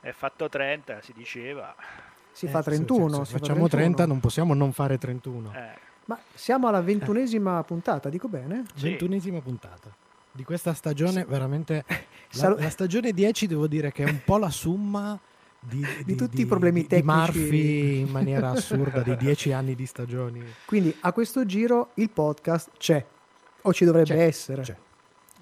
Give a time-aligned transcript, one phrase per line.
[0.00, 1.74] È fatto 30, si diceva.
[2.32, 3.24] Si Eh, fa se- 31.
[3.24, 4.06] se- facciamo 30 31.
[4.06, 5.52] non possiamo non fare 31.
[5.54, 8.64] Eh, Ma siamo alla ventunesima puntata, dico bene?
[8.74, 8.88] Sì.
[8.88, 9.90] Ventunesima puntata
[10.32, 11.84] di questa stagione, veramente.
[12.34, 15.18] La, la stagione 10 devo dire che è un po' la summa
[15.58, 17.32] di, Di tutti i problemi di, tecnici.
[17.32, 20.40] Di Murphy in maniera assurda di 10 anni di stagioni.
[20.64, 23.04] Quindi a questo giro il podcast c'è,
[23.62, 24.62] o ci dovrebbe C'è, essere.
[24.62, 24.76] c'è.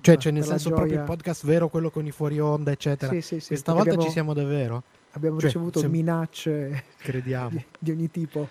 [0.00, 2.70] Cioè, Ah, c'è nel senso proprio il gioia- podcast vero, quello con i fuori onda,
[2.70, 3.12] eccetera.
[3.12, 7.48] Sì, sì, sì, Questa volta abbiamo- ci siamo davvero, Abbiamo Cioè, ricevuto siamo- minacce crediamo.
[7.50, 8.48] di, di ogni tipo.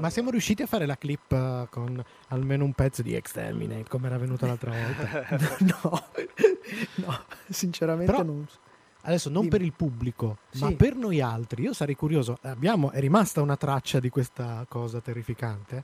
[0.00, 4.06] Ma siamo riusciti a fare la clip eh, con almeno un pezzo di Exterminate, come
[4.08, 5.36] era venuta l'altra volta.
[5.82, 6.02] no,
[6.96, 8.58] no, sinceramente Però- non so.
[9.04, 9.50] Adesso non Dimmi.
[9.50, 10.74] per il pubblico, ma Sì.
[10.76, 11.62] per noi altri.
[11.62, 12.38] Io sarei curioso.
[12.42, 15.82] Abbiamo, è rimasta una traccia di questa cosa terrificante?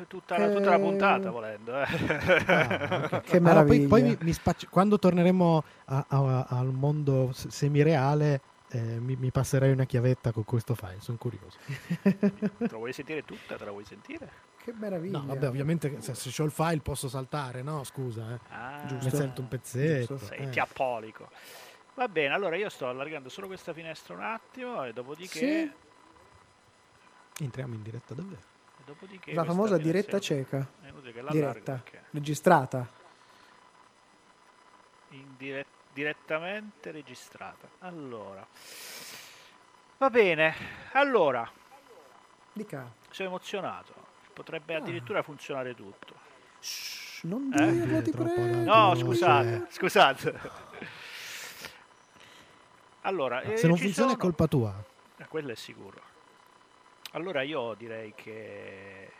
[0.00, 1.80] Eh, tutta, la, tutta la puntata volendo.
[1.80, 1.82] eh.
[1.82, 3.20] Ah.
[3.20, 3.88] Che Allora, poi, meraviglia.
[3.88, 9.70] poi mi, mi spacci- quando torneremo a- a- al mondo semireale, eh, mi, mi passerai
[9.72, 10.98] una chiavetta con questo file.
[11.00, 11.58] Sono curioso.
[12.02, 13.56] Te la vuoi sentire tutta?
[13.56, 14.48] Te la vuoi sentire?
[14.62, 15.18] Che meraviglia.
[15.18, 17.82] No, vabbè, ovviamente se, se ho il file posso saltare, no?
[17.84, 18.38] Scusa, eh.
[18.50, 20.16] Ah, mi sento un pezzetto.
[20.16, 20.26] Giusto.
[20.34, 20.50] Sei eh.
[20.50, 21.30] chiappolico.
[21.94, 25.72] Va bene, allora io sto allargando solo questa finestra un attimo e dopodiché...
[27.40, 28.40] Entriamo in diretta davvero.
[28.90, 32.88] Dopodiché La famosa diretta cieca, È inutile che l'allargo diretta, perché registrata.
[35.36, 37.68] dire- direttamente registrata.
[37.80, 38.44] Allora,
[39.98, 40.54] va bene.
[40.92, 41.48] Allora,
[42.52, 42.90] Dica.
[43.10, 43.94] sono emozionato.
[44.32, 44.78] Potrebbe Ah.
[44.78, 46.14] addirittura funzionare tutto.
[46.60, 47.70] Shh, non Eh?
[47.72, 48.62] dirlo, ti prego.
[48.64, 50.40] No, Eh, scusate, cioè- scusate.
[53.02, 54.84] Allora, eh, Se non ci funziona è sono- colpa tua.
[55.16, 56.00] Eh, quello è sicuro.
[57.12, 59.10] Allora io direi che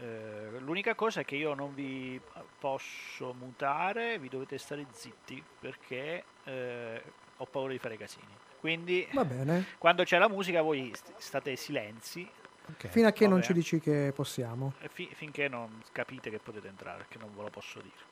[0.00, 2.18] eh, l'unica cosa è che io non vi
[2.58, 7.02] posso mutare, vi dovete stare zitti perché eh,
[7.36, 8.34] ho paura di fare casini.
[8.58, 12.28] Quindi Va bene, quando c'è la musica voi st- state silenzi
[12.72, 12.88] Ok.
[12.88, 13.44] fino a che non vabbè.
[13.46, 14.74] ci dici che possiamo.
[14.80, 18.08] e fi- finché non capite che potete entrare, perché non ve lo posso dire.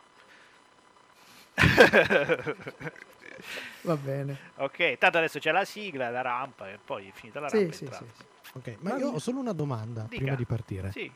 [3.82, 4.36] Va bene.
[4.56, 7.86] ok, tanto adesso c'è la sigla, la rampa e poi finita la Sì, rampa sì,
[7.86, 8.24] sì, sì.
[8.54, 10.16] Ok, ma Va io ho solo una domanda Dica.
[10.22, 10.90] prima di partire.
[10.92, 11.10] Sì.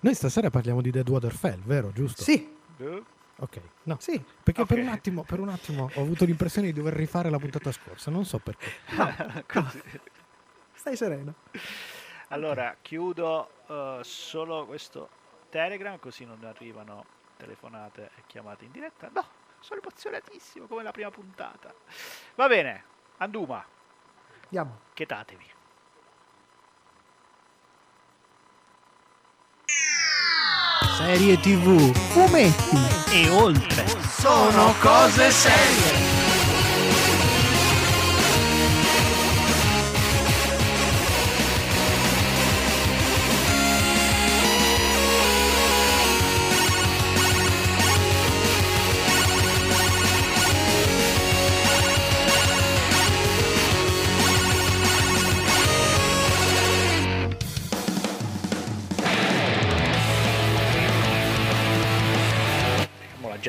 [0.00, 1.92] Noi stasera parliamo di Deadwater Fell, vero?
[1.92, 2.22] Giusto?
[2.22, 3.02] Sì, Eh,
[3.40, 3.96] Ok, no.
[4.00, 4.20] sì.
[4.42, 4.84] Perché per, Ok.
[4.84, 8.24] un attimo, per un attimo ho avuto l'impressione di dover rifare la puntata scorsa, non
[8.24, 8.66] so perché.
[9.46, 9.80] Così.
[10.74, 11.34] Stai sereno.
[12.28, 15.08] Allora, chiudo eh, solo questo
[15.50, 17.04] Telegram così non arrivano
[17.36, 19.08] telefonate e chiamate in diretta.
[19.14, 19.24] No,
[19.60, 21.74] sono emozionatissimo come la prima puntata.
[22.34, 22.84] Va bene,
[23.18, 23.64] Anduma,
[24.44, 24.80] Andiamo.
[24.94, 25.56] chetatevi.
[30.96, 31.92] Serie TV.
[32.10, 32.76] Fumetti.
[33.12, 33.86] E oltre.
[34.08, 36.27] Sono cose serie.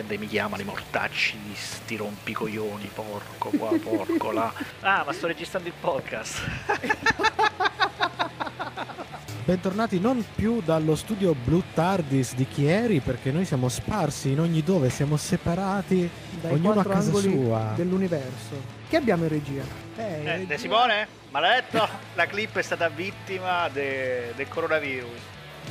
[0.10, 4.52] Gente mi chiama, i mortacci, sti rompicoglioni, porco qua, porco là.
[4.82, 6.42] Ah, ma sto registrando il podcast.
[9.46, 14.64] Bentornati non più dallo studio Blue Tardis di Chieri, perché noi siamo sparsi in ogni
[14.64, 16.10] dove, siamo separati,
[16.42, 17.74] Dai ognuno a casa sua.
[17.76, 18.78] dell'universo.
[18.90, 19.62] Che abbiamo in regia?
[19.96, 21.08] Eh, De Simone?
[21.30, 25.20] Maledetto, la clip è stata vittima de- del coronavirus.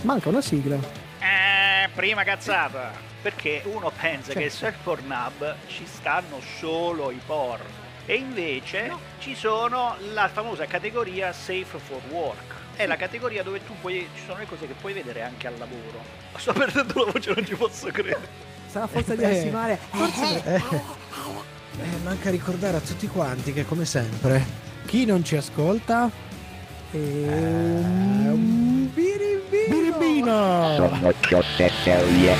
[0.02, 1.06] Manca una sigla.
[1.20, 2.92] Eh, prima cazzata.
[3.20, 4.38] Perché uno pensa Certo.
[4.40, 7.62] che sul Pornhub ci stanno solo i porn.
[8.06, 12.54] E invece ci sono la famosa categoria Safe for Work.
[12.76, 14.08] È la categoria dove tu puoi.
[14.14, 16.00] ci sono le cose che puoi vedere anche al lavoro.
[16.38, 18.46] Sto perdendo la voce, non ci posso credere.
[18.68, 19.78] Sarà forza di Eh, ansimare.
[19.90, 24.44] Forse Eh, eh, manca ricordare a tutti quanti che, come sempre,
[24.86, 26.08] chi non ci ascolta
[26.90, 29.66] Ehm, birimbino.
[29.68, 30.74] Birimbino!
[30.76, 32.34] Sono cose serie.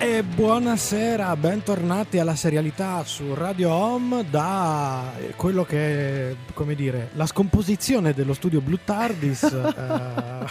[0.00, 7.26] E buonasera, bentornati alla serialità su Radio Home da quello che è, come dire, la
[7.26, 9.42] scomposizione dello studio Blue Tardis.
[9.42, 10.46] eh,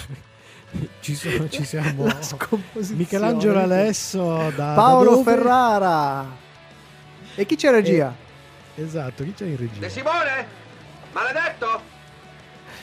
[1.00, 2.08] ci, sono- ci siamo.
[2.96, 5.24] Michelangelo Alesso da Paolo da?
[5.24, 6.26] Ferrara.
[7.36, 8.26] E chi c'è regia?
[8.80, 9.80] Esatto, chi c'è in regia?
[9.80, 10.48] De Simone?
[11.12, 11.82] Maledetto?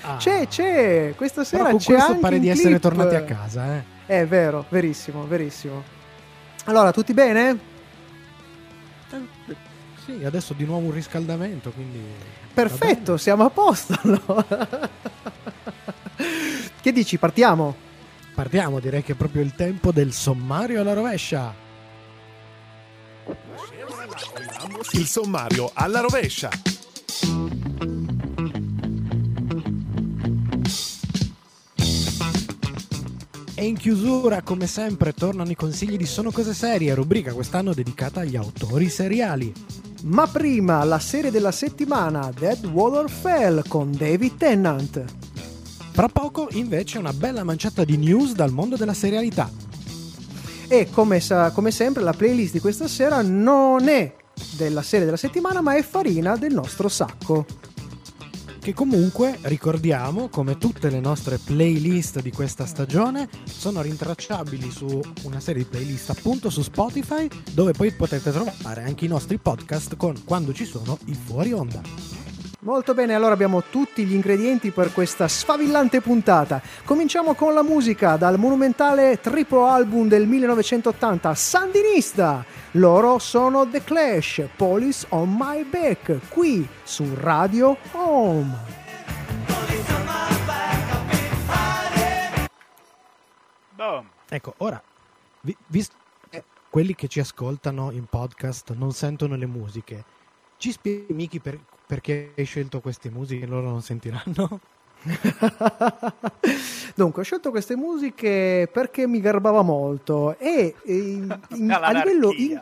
[0.02, 0.16] Ah.
[0.16, 1.14] C'è, c'è.
[1.16, 2.80] Questa Però sera con c'è questo anche pare in di essere clip.
[2.82, 3.84] tornati a casa, eh.
[4.06, 5.82] È vero, verissimo, verissimo.
[6.64, 7.72] Allora, tutti bene?
[10.04, 12.02] Sì, adesso di nuovo un riscaldamento, quindi...
[12.52, 13.98] Perfetto, siamo a posto.
[14.02, 14.90] allora.
[16.80, 17.74] che dici, partiamo?
[18.34, 21.54] Partiamo, direi che è proprio il tempo del sommario alla rovescia.
[24.92, 26.48] Il sommario alla rovescia.
[33.54, 38.20] E in chiusura, come sempre, tornano i consigli di Sono Cose Serie, rubrica quest'anno dedicata
[38.20, 39.52] agli autori seriali.
[40.04, 45.04] Ma prima, la serie della settimana, Dead Water Fell con David Tennant.
[45.92, 49.50] Fra poco, invece, una bella manciata di news dal mondo della serialità.
[50.68, 54.22] E come, sa- come sempre, la playlist di questa sera non è
[54.56, 57.44] della serie della settimana, ma è farina del nostro sacco.
[58.64, 65.38] Che comunque, ricordiamo, come tutte le nostre playlist di questa stagione, sono rintracciabili su una
[65.38, 70.22] serie di playlist appunto su Spotify, dove poi potete trovare anche i nostri podcast con
[70.24, 72.13] quando ci sono i fuori onda.
[72.64, 76.62] Molto bene, allora abbiamo tutti gli ingredienti per questa sfavillante puntata.
[76.86, 82.42] Cominciamo con la musica dal monumentale triplo album del 1980 Sandinista.
[82.72, 88.56] Loro sono The Clash, Police on My Back, qui su Radio Home.
[93.74, 94.08] Boom.
[94.28, 94.82] Ecco, ora,
[95.42, 95.94] vi- visto
[96.30, 100.04] che quelli che ci ascoltano in podcast non sentono le musiche,
[100.56, 104.60] ci spieghi Miki per- perché hai scelto queste musiche loro non sentiranno?
[106.94, 112.32] Dunque, ho scelto queste musiche perché mi garbava molto e, e in- in- a, livello
[112.32, 112.60] in-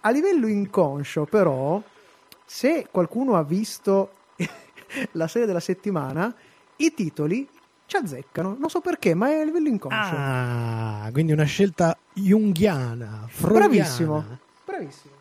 [0.00, 1.82] a livello inconscio, però,
[2.44, 4.10] se qualcuno ha visto
[5.12, 6.34] la serie della settimana,
[6.76, 7.48] i titoli
[7.86, 8.56] ci azzeccano.
[8.58, 10.14] Non so perché, ma è a livello inconscio.
[10.14, 13.66] Ah, quindi una scelta junghiana, freudiana.
[13.66, 14.24] Bravissimo,
[14.64, 15.14] bravissimo.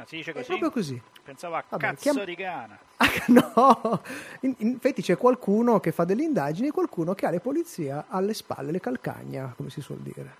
[0.00, 0.46] Ah, si dice È così?
[0.46, 1.02] proprio così.
[1.22, 2.78] Pensavo a Vabbè, cazzo chiam- di cana.
[3.00, 4.02] Ah, no,
[4.40, 8.06] in, in effetti c'è qualcuno che fa delle indagini e qualcuno che ha le polizia
[8.08, 10.34] alle spalle, le calcagna, come si suol dire.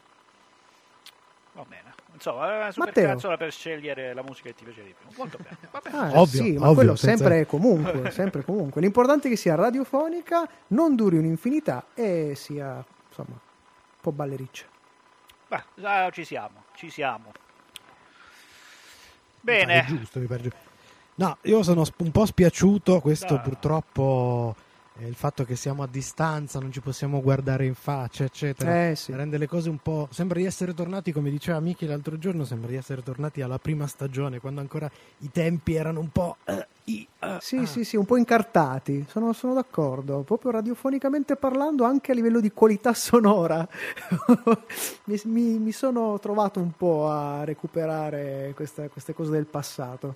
[1.52, 1.94] Va bene.
[2.12, 3.06] Insomma, eh, super Matteo.
[3.08, 5.08] cazzola per scegliere la musica che ti piace di più.
[5.16, 5.56] Molto bene.
[5.70, 5.96] Va bene.
[5.96, 8.80] Ah, Ovvio, sì, ma ovvio, quello senza- sempre e comunque, sempre comunque.
[8.80, 14.64] L'importante è che sia radiofonica, non duri un'infinità e sia, insomma, un po' ballericcia.
[15.82, 17.32] Ah, ci siamo, ci siamo.
[19.40, 19.84] Bene.
[19.88, 20.58] giusto, mi pare giusto.
[21.16, 23.42] No, io sono un po' spiaciuto, questo Dai.
[23.42, 24.54] purtroppo
[25.00, 28.91] è il fatto che siamo a distanza, non ci possiamo guardare in faccia, eccetera.
[28.91, 29.12] Eh sì.
[29.12, 30.08] Rende le cose un po'...
[30.11, 33.87] Sembra di essere tornati, come diceva Miki l'altro giorno, sembra di essere tornati alla prima
[33.87, 36.37] stagione, quando ancora i tempi erano un po'...
[36.44, 37.67] eh, i- eh, Sì, ah.
[37.67, 40.20] sì, sì, un po' incartati, sono, sono d'accordo.
[40.20, 43.67] Proprio radiofonicamente parlando, anche a livello di qualità sonora,
[45.05, 50.14] mi, mi- mi sono trovato un po' a recuperare questa- queste cose del passato.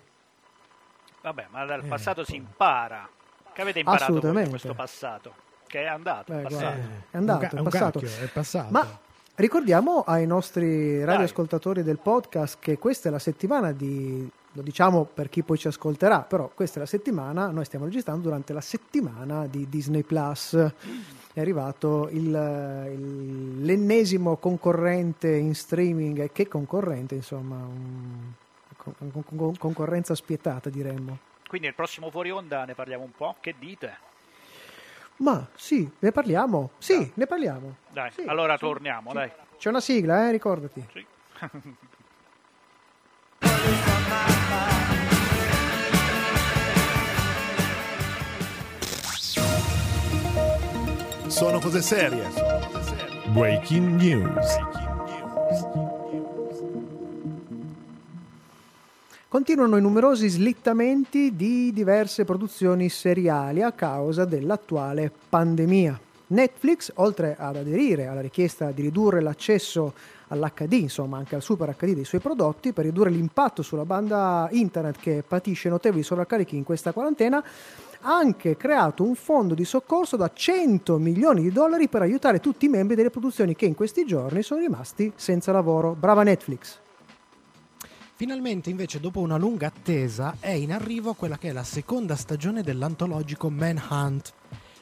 [1.23, 2.41] Vabbè, ma dal Eh, passato si poi.
[2.41, 3.09] impara.
[3.55, 5.33] Che avete imparato da questo passato?
[5.67, 6.62] Che è andato, Beh, è passato.
[6.65, 6.83] guarda.
[6.83, 8.01] Eh, È andato, un ca- è un passato.
[8.01, 8.67] cacchio, è passato.
[8.71, 8.99] Ma
[9.37, 15.29] ricordiamo ai nostri radioascoltatori del podcast che questa è la settimana di, lo diciamo per
[15.29, 19.47] chi poi ci ascolterà, però questa è la settimana, noi stiamo registrando durante la settimana
[19.47, 20.55] di Disney Plus.
[21.33, 22.21] È arrivato il-
[22.93, 28.33] il- l'ennesimo concorrente in streaming, e che concorrente insomma, un-
[28.76, 31.19] con- con- con- concorrenza spietata diremmo.
[31.54, 33.37] Quindi il prossimo fuori onda ne parliamo un po'?
[33.38, 33.96] Che dite?
[35.18, 37.12] Ma sì, ne parliamo, sì, Dai.
[37.14, 37.76] ne parliamo.
[37.90, 39.14] Dai, Sì, allora sì, torniamo, sì.
[39.16, 39.30] dai.
[39.56, 40.84] C'è una sigla, eh, ricordati.
[40.92, 41.06] Sì.
[51.28, 52.28] Sono cose serie.
[53.28, 54.56] Breaking news.
[59.35, 65.99] Continuano i numerosi slittamenti di diverse produzioni seriali a causa dell'attuale pandemia.
[66.29, 69.93] Netflix, oltre ad aderire alla richiesta di ridurre l'accesso
[70.29, 75.00] all'HD, insomma anche al Super HD dei suoi prodotti, per ridurre l'impatto sulla banda internet
[75.00, 77.38] che patisce notevoli sovraccarichi in questa quarantena,
[78.03, 82.67] ha anche creato un fondo di soccorso da 100 milioni di dollari per aiutare tutti
[82.67, 85.97] i membri delle produzioni che in questi giorni sono rimasti senza lavoro.
[85.99, 86.83] Brava Netflix!
[88.16, 92.62] Finalmente, invece, dopo una lunga attesa, è in arrivo quella che è la seconda stagione
[92.62, 94.33] dell'antologico Manhunt.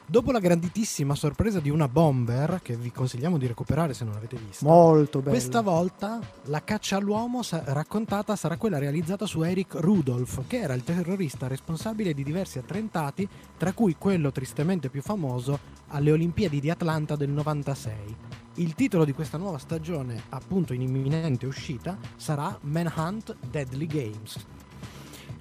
[0.05, 4.35] Dopo la grandissima sorpresa di una bomber, che vi consigliamo di recuperare se non l'avete
[4.37, 5.31] vista, Molto bello.
[5.31, 10.73] questa volta la caccia all'uomo sa- raccontata sarà quella realizzata su Eric Rudolph, che era
[10.73, 16.69] il terrorista responsabile di diversi attentati, tra cui quello tristemente più famoso alle Olimpiadi di
[16.69, 18.15] Atlanta del 96.
[18.57, 24.45] Il titolo di questa nuova stagione, appunto in imminente uscita, sarà Manhunt Deadly Games.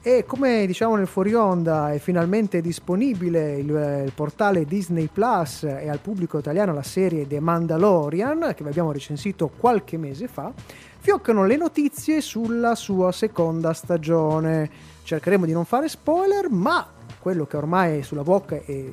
[0.00, 5.90] E come diciamo nel fuori onda è finalmente disponibile il, il portale Disney Plus e
[5.90, 10.50] al pubblico italiano la serie The Mandalorian che vi abbiamo recensito qualche mese fa,
[10.98, 14.70] fioccano le notizie sulla sua seconda stagione.
[15.02, 16.88] Cercheremo di non fare spoiler, ma
[17.22, 18.90] quello che ormai è sulla bocca e,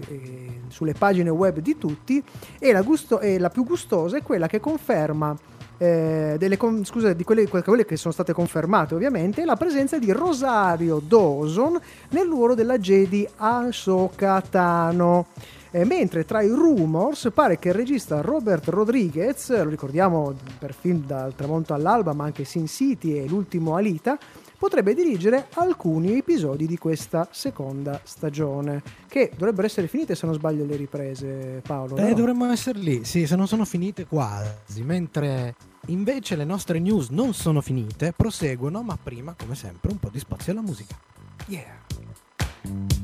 [0.68, 2.24] sulle pagine web di tutti
[2.60, 5.36] e la, gusto- e la più gustosa è quella che conferma
[5.80, 10.12] eh, delle con- scusa, di quelle, quelle che sono state confermate ovviamente, la presenza di
[10.12, 15.26] Rosario Dawson nel ruolo della Jedi Ahsoka Tano.
[15.72, 21.06] Eh, mentre tra i rumors pare che il regista Robert Rodriguez, lo ricordiamo per film
[21.06, 24.18] dal tramonto all'alba, ma anche Sin City e l'ultimo Alita,
[24.60, 30.66] potrebbe dirigere alcuni episodi di questa seconda stagione, che dovrebbero essere finite se non sbaglio
[30.66, 31.96] le riprese, Paolo.
[31.96, 32.14] Eh, no?
[32.14, 35.56] dovremmo essere lì, sì, se non sono finite quasi, mentre
[35.88, 40.20] invece le nostre news non sono finite, proseguono, ma prima, come sempre, un po' di
[40.20, 40.98] spazio alla musica.
[41.48, 42.99] Yeah.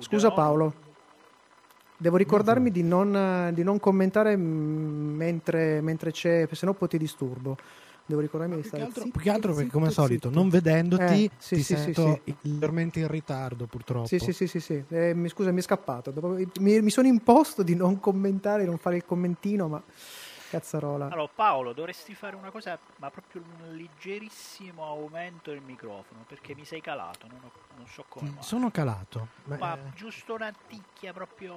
[0.00, 0.74] Scusa Paolo,
[1.96, 6.98] devo ricordarmi di non, di non commentare mm, mentre, mentre c'è, se no poi ti
[6.98, 7.56] disturbo.
[8.08, 9.92] Devo ricordarmi di Più che stare altro, zitto, più che altro perché, zitto, come al
[9.92, 10.40] solito, zitto.
[10.40, 12.34] non vedendoti, Eh, sì, ti sì, sento sì.
[12.42, 14.06] leggermente in ritardo, purtroppo.
[14.06, 14.84] Sì, sì, sì, sì, sì.
[14.90, 16.12] Eh, mi, scusa, mi è scappato.
[16.12, 19.82] Dopo- mi, mi sono imposto di non commentare, di non fare il commentino, ma
[20.50, 21.06] cazzarola.
[21.06, 26.64] Allora, Paolo, dovresti fare una cosa, ma proprio un leggerissimo aumento del microfono, perché mi
[26.64, 28.30] sei calato, non, ho- non so come.
[28.30, 28.42] Mai.
[28.42, 29.28] Sono calato.
[29.44, 31.54] Beh, Ma eh, giusto una ticchia, proprio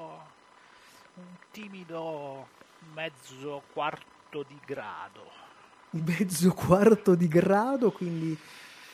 [1.15, 2.47] un timido
[2.93, 5.31] mezzo quarto di grado.
[5.91, 8.37] Mezzo quarto di grado, quindi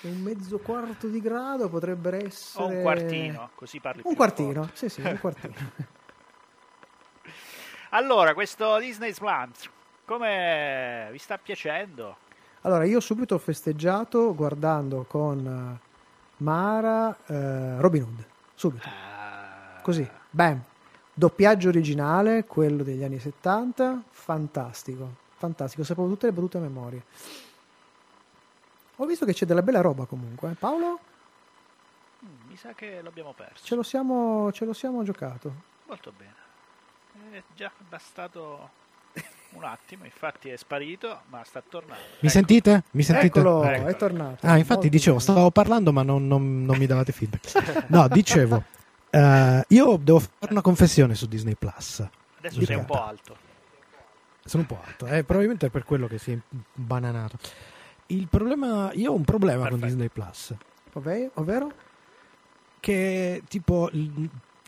[0.02, 2.64] un mezzo quarto di grado potrebbe essere...
[2.64, 5.54] O un quartino, così parli Un quartino, sì, sì, un quartino.
[7.90, 9.70] Allora, questo Disney's Plant,
[10.06, 12.18] come vi sta piacendo?
[12.62, 15.46] Allora, io subito ho festeggiato guardando con
[15.80, 15.88] eh,
[16.38, 18.26] Mara eh, Robin Hood.
[18.56, 18.88] Subito.
[18.88, 20.62] Ah, Così, bam.
[21.14, 25.24] Doppiaggio originale, quello degli anni 70, fantastico.
[25.38, 27.02] Fantastico, sapevo tutte le battute a memoria.
[28.98, 30.52] Ho visto che c'è della bella roba comunque.
[30.52, 30.54] eh.
[30.56, 31.00] Paolo,
[32.26, 33.64] mm, mi sa che l'abbiamo perso.
[33.66, 35.54] ce lo siamo, ce lo siamo giocato.
[35.88, 36.34] Molto bene.
[37.38, 38.70] È già bastato
[39.56, 42.04] un attimo, infatti è sparito, ma sta tornando.
[42.04, 42.30] Mi Ecco.
[42.30, 42.84] sentite?
[42.92, 43.40] Mi sentite?
[43.40, 43.88] Eccolo, Ecco.
[43.88, 44.46] è tornato.
[44.46, 45.32] Ah, infatti Molto dicevo, bene.
[45.32, 47.86] stavo parlando ma non, non- non mi davate feedback.
[47.90, 48.64] No, dicevo,
[49.10, 52.08] eh, io devo fare una confessione su Disney Plus.
[52.38, 53.38] Adesso sei un po' alto.
[54.44, 56.38] Sono un po' alto, eh, probabilmente è per quello che si è
[56.74, 57.38] bananato.
[58.08, 59.86] Il problema, io ho un problema con Perfetto.
[59.88, 60.54] Disney Plus,
[60.94, 61.32] Ovvero?
[61.36, 61.72] ovvero?
[62.80, 63.90] che tipo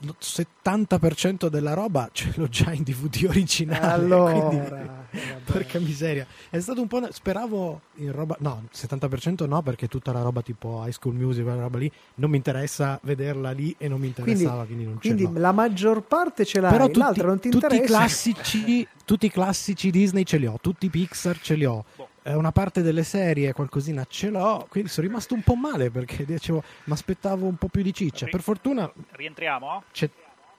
[0.02, 3.86] il lo 70% della roba ce l'ho già in DVD originale.
[3.94, 5.06] Allora, quindi-.
[5.46, 7.02] Porca miseria, è stato un po'.
[7.12, 8.36] Speravo in roba.
[8.40, 12.30] No, 70% no, perché tutta la roba tipo High School Music, quella roba lì, non
[12.30, 15.40] mi interessa vederla lì e non mi interessava, quindi, Quindi l'ho.
[15.40, 17.98] la maggior parte ce l'hai, Però tutti, l'altra non ti tutti i interessa.
[17.98, 21.84] classici, tutti i classici Disney ce li ho, tutti i Pixar ce li ho.
[22.28, 26.26] Eh, Una parte delle serie, qualcosina ce l'ho, quindi sono rimasto un po' male perché
[26.26, 28.26] dicevo, mi aspettavo un po' più di ciccia.
[28.26, 29.84] Per fortuna Rientriamo?
[29.94, 30.10] c'è,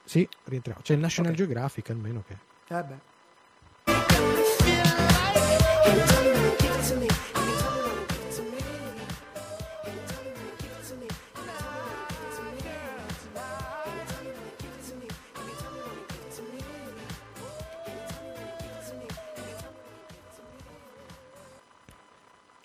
[0.03, 0.81] sì, rientriamo.
[0.83, 1.37] C'è il National Ok.
[1.37, 2.37] Geographic almeno che.
[2.75, 2.97] Eh beh.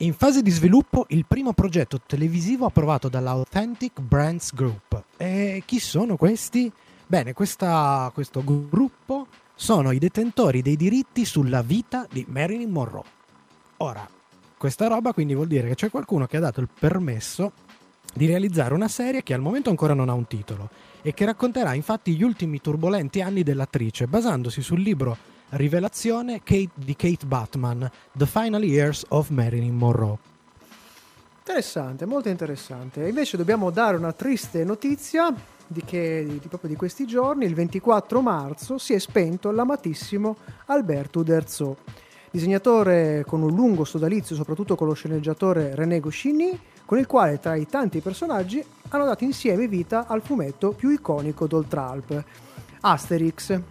[0.04, 5.02] In fase di sviluppo il primo progetto televisivo approvato dalla Authentic Brands Group.
[5.16, 6.70] E chi sono questi?
[7.08, 13.06] Bene, questa- questo gruppo sono i detentori dei diritti sulla vita di Marilyn Monroe.
[13.78, 14.06] Ora,
[14.58, 17.54] questa roba quindi vuol dire che c'è qualcuno che ha dato il permesso
[18.14, 20.70] di realizzare una serie che al momento ancora non ha un titolo
[21.02, 26.96] e che racconterà infatti gli ultimi turbolenti anni dell'attrice basandosi sul libro Rivelazione Kate- di
[26.96, 30.18] Kate Batman, The Final Years of Marilyn Monroe.
[31.40, 33.08] Interessante, molto interessante.
[33.08, 35.32] Invece dobbiamo dare una triste notizia
[35.68, 41.20] di che di, proprio di questi giorni, il 24 marzo, si è spento l'amatissimo Alberto
[41.20, 41.78] Uderzo,
[42.32, 47.56] disegnatore con un lungo sodalizio, soprattutto con lo sceneggiatore René Goscinny, con il quale tra
[47.56, 52.24] i tanti personaggi hanno dato insieme vita al fumetto più iconico d'Oltralp,
[52.82, 53.62] Asterix.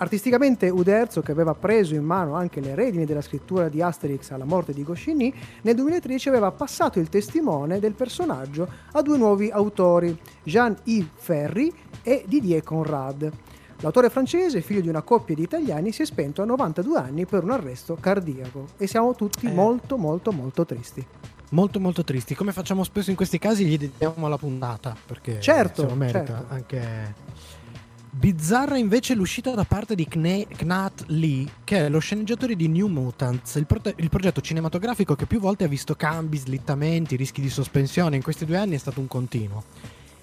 [0.00, 4.46] Artisticamente Uderzo, che aveva preso in mano anche le redini della scrittura di Asterix alla
[4.46, 5.30] morte di Goscinny,
[5.60, 11.70] nel 2013 aveva passato il testimone del personaggio a due nuovi autori, Jean-Yves Ferry
[12.02, 13.30] e Didier Conrad.
[13.80, 17.42] L'autore francese, figlio di una coppia di italiani, si è spento a 92 anni per
[17.44, 19.52] un arresto cardiaco e siamo tutti Eh.
[19.52, 21.06] molto molto molto tristi.
[21.50, 22.34] Molto molto tristi.
[22.34, 26.24] Come facciamo spesso in questi casi, gli dedichiamo la puntata perché Certo, se lo merita
[26.24, 26.44] certo.
[26.48, 27.14] anche.
[28.12, 32.88] Bizzarra invece l'uscita da parte di Kne- Knat Lee, che è lo sceneggiatore di New
[32.88, 37.48] Mutants, il, prote- il progetto cinematografico che più volte ha visto cambi, slittamenti, rischi di
[37.48, 38.16] sospensione.
[38.16, 39.62] In questi due anni è stato un continuo.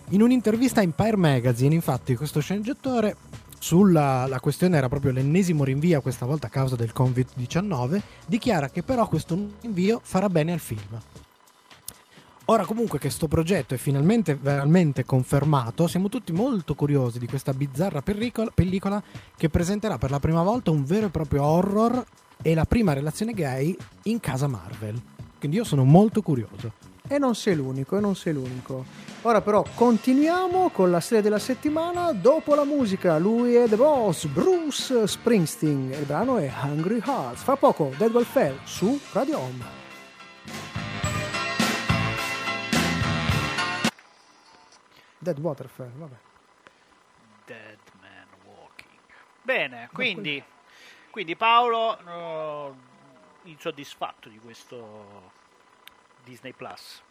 [0.10, 3.16] In un'intervista a Empire Magazine, infatti, questo sceneggiatore,
[3.58, 8.84] sulla la questione era proprio l'ennesimo rinvio, questa volta a causa del Covid-19, dichiara che
[8.84, 11.00] però questo rinvio farà bene al film.
[12.50, 17.52] Ora comunque che sto progetto è finalmente veramente confermato, siamo tutti molto curiosi di questa
[17.52, 19.04] bizzarra perricola- pellicola
[19.36, 22.06] che presenterà per la prima volta un vero e proprio horror
[22.42, 24.98] e la prima relazione gay in casa Marvel.
[25.38, 26.72] Quindi io sono molto curioso.
[27.10, 28.86] E non sei l'unico, e non sei l'unico.
[29.24, 32.14] Ora però continuiamo con la serie della settimana.
[32.14, 35.92] Dopo la musica, lui è The Boss, Bruce Springsteen.
[35.92, 37.44] Il brano è Hungry Hearts.
[37.44, 39.77] Fra poco, Dead Well Fell su Radio Home.
[45.28, 46.16] Dead Waterfell, vabbè.
[47.46, 49.02] Dead Man Walking.
[49.42, 50.42] Bene, quindi,
[51.10, 52.78] quindi Paolo no,
[53.44, 55.32] insoddisfatto di questo
[56.24, 57.02] Disney Plus.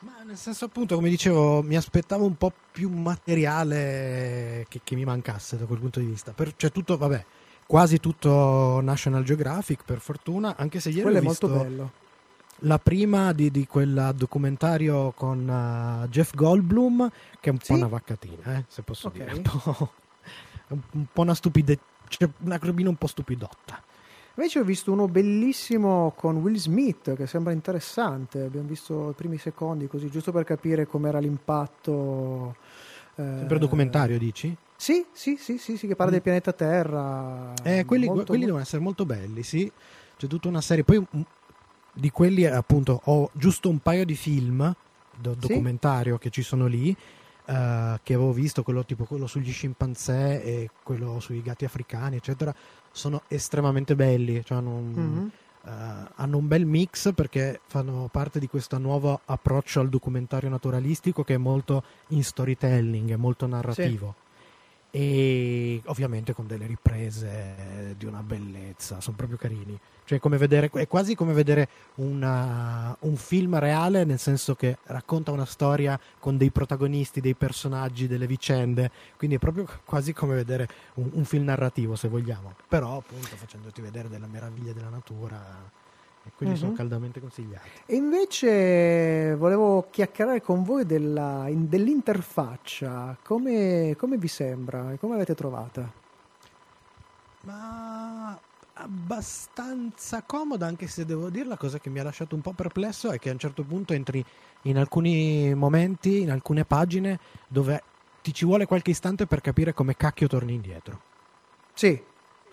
[0.00, 5.04] Ma nel senso appunto, come dicevo, mi aspettavo un po' più materiale che, che mi
[5.04, 6.32] mancasse da quel punto di vista.
[6.32, 7.24] Per, cioè tutto, vabbè,
[7.66, 11.92] quasi tutto National Geographic per fortuna, anche se ieri Quello ho è molto visto bello.
[12.60, 15.46] La prima di, di quel documentario con
[16.04, 17.72] uh, Jeff Goldblum, che è un Sì?
[17.72, 19.12] po' una vaccatina, eh, se posso Ok.
[19.14, 19.32] dire.
[19.32, 19.90] Un po',
[20.92, 23.82] un, po' una stupide, cioè una robina un po' stupidotta.
[24.36, 28.40] Invece ho visto uno bellissimo con Will Smith che sembra interessante.
[28.42, 32.56] Abbiamo visto i primi secondi così, giusto per capire com'era l'impatto.
[33.14, 34.56] eh, Sempre documentario, dici?
[34.76, 37.52] Sì, sì, sì, sì, sì, che parla del pianeta Terra.
[37.62, 39.70] Eh, quelli, Molto, quelli molto- devono essere molto belli, sì.
[40.16, 40.82] C'è tutta una serie.
[40.82, 41.20] Poi mm,
[41.94, 44.74] di quelli, appunto, ho giusto un paio di film
[45.20, 45.46] do- Sì?
[45.48, 46.94] documentario che ci sono lì.
[47.46, 52.54] eh, che avevo visto, quello tipo quello sugli scimpanzé e quello sui gatti africani, eccetera.
[52.90, 54.42] Sono estremamente belli.
[54.42, 55.30] Cioè hanno, un, Mhm.
[55.66, 61.22] eh, hanno un bel mix perché fanno parte di questo nuovo approccio al documentario naturalistico
[61.22, 64.14] che è molto in storytelling, è molto narrativo.
[64.96, 69.76] E ovviamente con delle riprese di una bellezza, sono proprio carini.
[70.04, 75.46] Cioè, vedere, è quasi come vedere una- un film reale, nel senso che racconta una
[75.46, 78.92] storia con dei protagonisti, dei personaggi, delle vicende.
[79.16, 82.54] Quindi è proprio quasi come vedere un, un film narrativo, se vogliamo.
[82.68, 85.82] Però, appunto, facendoti vedere delle meraviglie della natura.
[86.26, 86.76] E quindi sono Mhm.
[86.76, 87.68] caldamente consigliati.
[87.86, 93.16] E invece volevo chiacchierare con voi della- in- dell'interfaccia.
[93.22, 95.90] Come, come vi sembra e come l'avete trovata?
[97.42, 98.38] Ma
[98.76, 103.10] abbastanza comoda, anche se devo dire la cosa che mi ha lasciato un po' perplesso
[103.10, 104.24] è che a un certo punto entri
[104.62, 107.82] in alcuni momenti, in alcune pagine, dove
[108.22, 111.00] ti ci vuole qualche istante per capire come cacchio torni indietro.
[111.74, 112.02] Sì,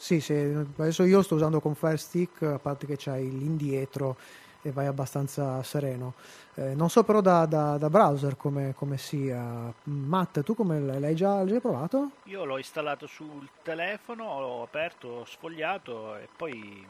[0.01, 0.33] sì, sì.
[0.33, 4.17] Adesso io sto usando con Fire Stick, a parte che c'hai l'indietro
[4.63, 6.13] e vai abbastanza sereno.
[6.55, 9.71] Eh, non so però da, da- da browser come, come sia.
[9.83, 12.09] Matt, tu come l'hai l'hai già, l'hai già provato?
[12.25, 16.83] Io l'ho installato sul telefono, l'ho aperto, ho sfogliato e poi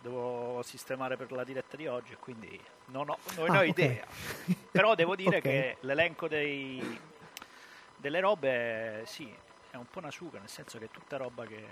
[0.00, 3.66] devo sistemare per la diretta di oggi, quindi non ho, non Ah, ho ok.
[3.68, 4.04] idea.
[4.72, 5.42] Però devo dire Ok.
[5.42, 6.98] che l'elenco dei,
[7.96, 9.30] delle robe, sì,
[9.70, 11.64] è un po' una suga, nel senso che è tutta roba che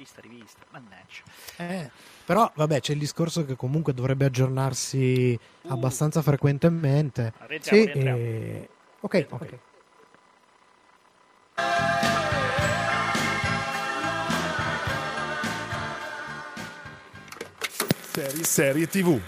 [0.00, 1.22] vista, rivista, mannaggia.
[1.56, 1.90] Eh,
[2.24, 5.72] però, vabbè, c'è il discorso che comunque dovrebbe aggiornarsi Uh.
[5.72, 7.32] abbastanza frequentemente.
[7.46, 8.18] Rientriamo, Sì, rientriamo.
[8.18, 8.68] E...
[9.00, 9.40] Ok, Ok.
[9.42, 9.58] ok.
[18.12, 19.20] Serie, serie TV.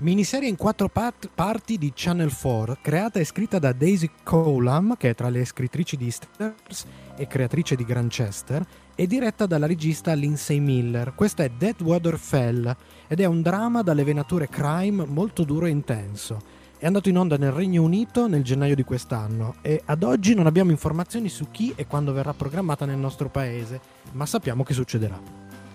[0.00, 5.10] Miniserie in quattro part- parti di Channel 4, creata e scritta da Daisy Colam, che
[5.10, 10.60] è tra le scrittrici di Stars e creatrice di Grantchester, e diretta dalla regista Lindsay
[10.60, 11.14] Miller.
[11.16, 12.76] Questa è Dead Water Fell
[13.08, 16.38] ed è un dramma dalle venature crime molto duro e intenso.
[16.78, 20.46] È andato in onda nel Regno Unito nel gennaio di quest'anno e ad oggi non
[20.46, 23.80] abbiamo informazioni su chi e quando verrà programmata nel nostro paese,
[24.12, 25.20] ma sappiamo che succederà.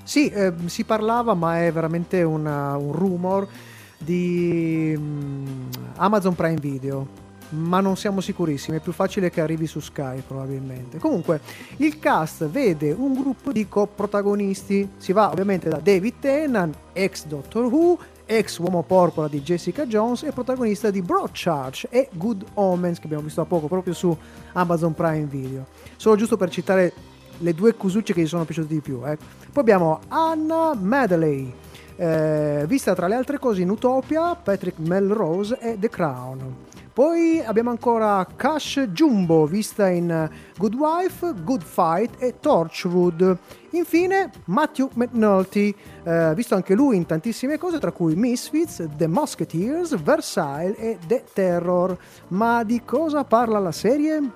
[0.01, 3.47] Sì, eh, si parlava, ma è veramente una- un rumor
[4.03, 5.45] di mm,
[5.97, 7.21] Amazon Prime Video.
[7.55, 10.97] Ma non siamo sicurissimi, è più facile che arrivi su Sky probabilmente.
[10.97, 11.39] Comunque,
[11.77, 14.89] il cast vede un gruppo di coprotagonisti.
[14.97, 20.23] Si va ovviamente da David Tennant, ex Doctor Who, ex uomo porpora di Jessica Jones
[20.23, 24.17] e protagonista di Broadchurch e Good Omens che abbiamo visto da poco proprio su
[24.53, 25.67] Amazon Prime Video.
[25.95, 26.93] Solo giusto per citare
[27.37, 29.01] le due cusucce che gli sono piaciute di più.
[29.05, 29.15] eh.
[29.17, 31.53] Poi abbiamo Anna Medley,
[31.95, 36.71] eh, vista tra le altre cose in Utopia, Patrick Melrose e The Crown.
[36.93, 43.36] Poi abbiamo ancora Cash Jumbo, vista in Good Wife, Good Fight e Torchwood.
[43.71, 49.99] Infine Matthew McNulty, eh, visto anche lui in tantissime cose, tra cui Misfits, The Musketeers,
[50.03, 51.97] Versailles e The Terror.
[52.27, 54.29] Ma di cosa parla la serie?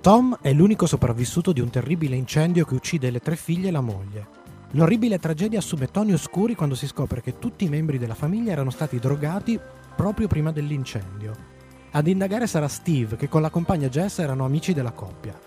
[0.00, 3.82] Tom è l'unico sopravvissuto di un terribile incendio che uccide le tre figlie e la
[3.82, 4.35] moglie.
[4.72, 8.70] L'orribile tragedia assume toni oscuri quando si scopre che tutti i membri della famiglia erano
[8.70, 9.58] stati drogati
[9.94, 11.54] proprio prima dell'incendio.
[11.92, 15.38] Ad indagare sarà Steve, che con la compagna Jess erano amici della coppia.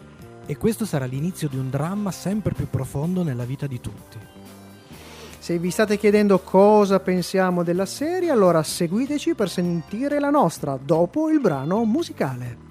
[0.45, 4.17] E questo sarà l'inizio di un dramma sempre più profondo nella vita di tutti.
[5.37, 11.29] Se vi state chiedendo cosa pensiamo della serie, allora seguiteci per sentire la nostra dopo
[11.29, 12.68] il brano musicale.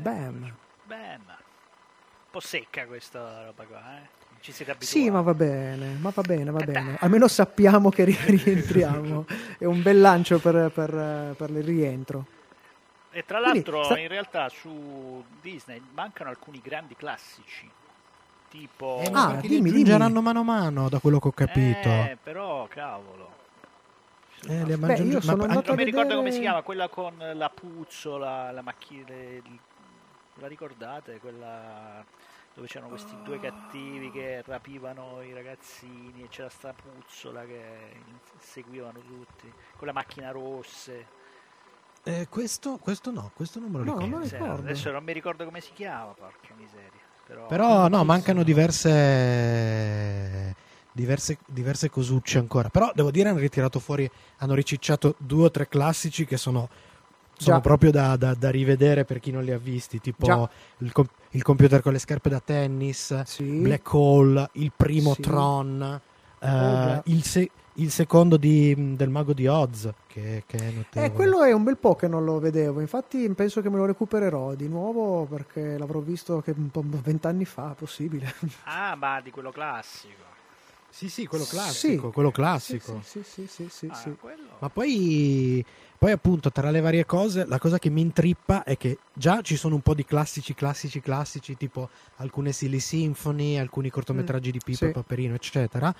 [0.00, 0.52] Bam.
[0.86, 4.18] Ma un po' secca questa roba qua, eh?
[4.40, 4.98] Ci siete abituati.
[4.98, 6.96] Sì, ma va bene, ma va bene, va bene.
[7.00, 9.26] Almeno sappiamo che ri- rientriamo.
[9.58, 12.24] È un bel lancio per, per- per il rientro.
[13.10, 17.68] E tra Quindi, l'altro, sta- in realtà su Disney mancano alcuni grandi classici.
[18.48, 19.00] Tipo...
[19.04, 19.98] Eh, ma Ah, dimmi, li dimmi.
[20.22, 21.88] mano a mano, da quello che ho capito.
[21.88, 23.36] Eh, però, cavolo.
[24.48, 26.40] Eh, li Beh, io ma- sono anche- andato Non mi a ricordo come vedere- si
[26.40, 29.04] chiama, quella con la puzzola, la macchina...
[30.40, 31.18] La ricordate?
[31.18, 32.02] Quella
[32.54, 37.92] dove c'erano questi due cattivi che rapivano i ragazzini e c'era sta puzzola che
[38.38, 41.18] seguivano tutti, con la macchina rosse.
[42.04, 44.08] Eh, questo, questo no, questo non me lo No, ricordo.
[44.08, 44.62] non lo Sì, ricordo.
[44.62, 47.08] Adesso non mi ricordo come si chiama, porca miseria.
[47.26, 50.54] Però, Però no, mancano diverse,
[50.92, 52.70] diverse, diverse cosucce ancora.
[52.70, 56.68] Però devo dire hanno ritirato fuori, hanno ricicciato due o tre classici che sono,
[57.40, 57.60] sono Già.
[57.62, 60.48] proprio da, da- da rivedere per chi non li ha visti, tipo
[60.78, 63.44] il, com- il computer con le scherpe da tennis, Sì.
[63.44, 65.22] Black Hole, il primo Sì.
[65.22, 66.00] Tron,
[66.38, 67.02] eh, già.
[67.06, 71.06] il, se- il secondo di- del mago di Oz, che, che è notevole.
[71.06, 73.86] Eh, quello è un bel po' che non lo vedevo, infatti penso che me lo
[73.86, 78.34] recupererò di nuovo perché l'avrò visto che un po' vent'anni fa, possibile.
[78.64, 80.28] Ah, ma di quello classico.
[80.92, 81.50] Sì, sì, quello Sì.
[81.54, 83.00] classico, quello classico.
[83.04, 84.16] Sì, sì, sì, sì, sì, Ah, sì.
[84.20, 84.42] quello...
[84.58, 85.64] Ma poi,
[86.00, 89.54] poi appunto tra le varie cose, la cosa che mi intrippa è che già ci
[89.54, 94.70] sono un po' di classici, classici, classici, tipo alcune Silly Symphony, alcuni cortometraggi di Pippo
[94.70, 94.84] Mm, sì.
[94.86, 95.94] e Paperino, eccetera.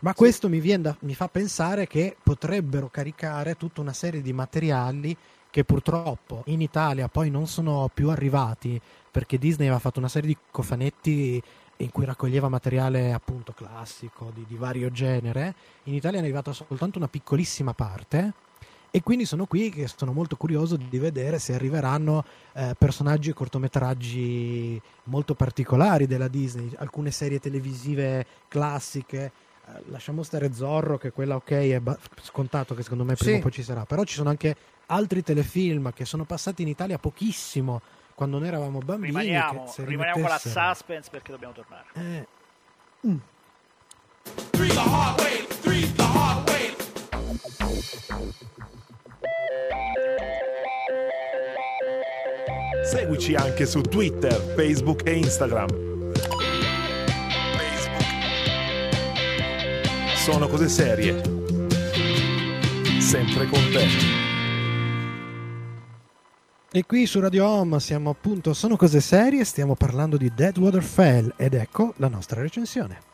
[0.00, 5.16] Ma questo mi, da- mi fa pensare che potrebbero caricare tutta una serie di materiali
[5.50, 10.30] che purtroppo in Italia poi non sono più arrivati perché Disney aveva fatto una serie
[10.30, 11.40] di cofanetti
[11.76, 15.54] in cui raccoglieva materiale appunto classico di, di vario genere.
[15.84, 18.32] In Italia è arrivata soltanto una piccolissima parte.
[18.96, 23.32] E quindi sono qui che sono molto curioso di vedere se arriveranno eh, personaggi e
[23.32, 29.32] cortometraggi molto particolari della Disney, alcune serie televisive classiche.
[29.66, 33.38] eh, lasciamo stare Zorro, che quella ok, è ba- scontato che secondo me prima Sì.
[33.38, 33.84] o poi ci sarà.
[33.84, 34.54] Però ci sono anche
[34.86, 37.80] altri telefilm che sono passati in Italia pochissimo
[38.14, 39.08] quando noi eravamo bambini.
[39.08, 41.86] Rimaniamo, che se rimaniamo con la suspense perché dobbiamo tornare.
[41.94, 42.26] Eh,
[52.84, 55.68] Seguici anche su Twitter, Facebook e Instagram.
[60.16, 61.20] Sono cose serie.
[63.00, 63.86] Sempre con te.
[66.70, 71.32] E qui su Radio Home siamo appunto, sono cose serie, stiamo parlando di Deadwater Fell
[71.36, 73.13] ed ecco la nostra recensione.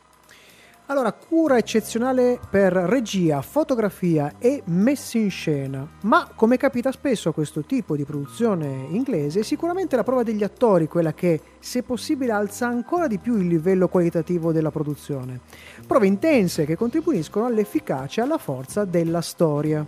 [0.90, 5.88] Allora, cura eccezionale per regia, fotografia e messa in scena.
[6.00, 10.88] Ma come capita spesso a questo tipo di produzione inglese, sicuramente la prova degli attori
[10.88, 15.38] quella che, se possibile, alza ancora di più il livello qualitativo della produzione.
[15.86, 19.86] Prove intense che contribuiscono all'efficacia e alla forza della storia.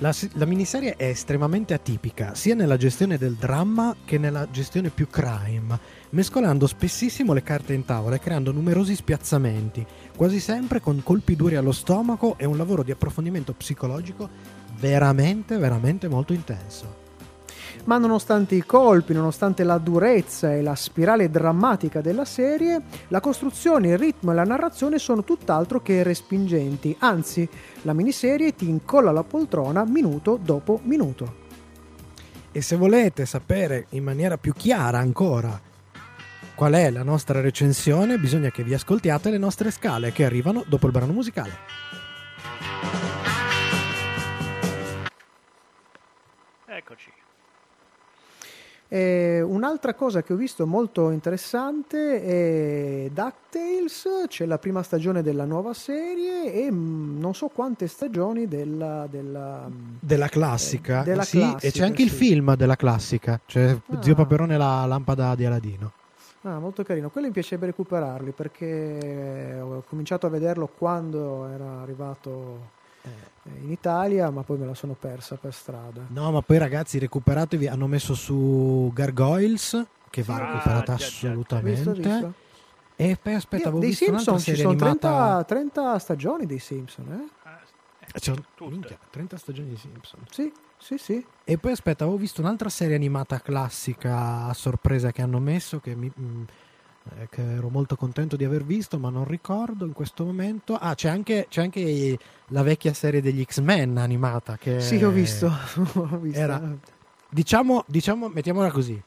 [0.00, 5.08] La, la miniserie è estremamente atipica, sia nella gestione del dramma che nella gestione più
[5.08, 5.78] crime,
[6.10, 9.84] mescolando spessissimo le carte in tavola e creando numerosi spiazzamenti,
[10.16, 14.26] quasi sempre con colpi duri allo stomaco e un lavoro di approfondimento psicologico
[14.78, 16.99] veramente, veramente molto intenso.
[17.84, 23.88] Ma nonostante i colpi, nonostante la durezza e la spirale drammatica della serie, la costruzione,
[23.88, 27.48] il ritmo e la narrazione sono tutt'altro che respingenti, anzi
[27.82, 31.48] la miniserie ti incolla la poltrona minuto dopo minuto.
[32.52, 35.68] E se volete sapere in maniera più chiara ancora
[36.60, 40.84] qual è la nostra recensione, bisogna che vi ascoltiate le nostre scale che arrivano dopo
[40.84, 41.56] il brano musicale.
[46.66, 47.19] Eccoci.
[48.92, 55.44] E un'altra cosa che ho visto molto interessante è DuckTales, c'è la prima stagione della
[55.44, 59.06] nuova serie e mm, non so quante stagioni della...
[59.08, 62.16] della mm, Della classica, Eh, della sì, e classica, c'è anche il sì.
[62.16, 64.02] film della classica, cioè Ah.
[64.02, 65.92] Zio Paperone e la lampada di Aladino.
[66.42, 67.10] Ah, molto carino.
[67.10, 72.79] Quelli mi piacerebbe recuperarli perché ho cominciato a vederlo quando era arrivato eh,
[73.44, 76.06] in Italia, ma poi me la sono persa per strada.
[76.10, 81.06] No, ma poi ragazzi, recuperatevi, hanno messo su Gargoyles, che va Ah, recuperata già, già.
[81.06, 81.92] assolutamente.
[81.92, 82.34] Visto, visto?
[82.96, 85.44] E poi aspetta, Io- avevo dei visto un'altra Simpson ci serie sono animata...
[85.44, 87.28] 30, 30 stagioni dei Simpson, eh?
[87.44, 87.60] Ah,
[88.00, 88.70] Eh, tutte.
[88.70, 90.20] minchia, 30 stagioni di Simpson.
[90.30, 91.26] Sì, sì, sì.
[91.44, 95.94] E poi aspetta, avevo visto un'altra serie animata classica a sorpresa che hanno messo che,
[95.94, 96.42] mi- mm,
[97.18, 100.74] eh, che ero molto contento di aver visto, ma non ricordo in questo momento.
[100.76, 105.46] Ah, c'è anche, c'è anche la vecchia serie degli X-Men animata che Sì, ho visto.
[105.94, 106.38] ho visto.
[106.38, 106.60] era-
[107.30, 109.00] diciamo, diciamo, mettiamola così,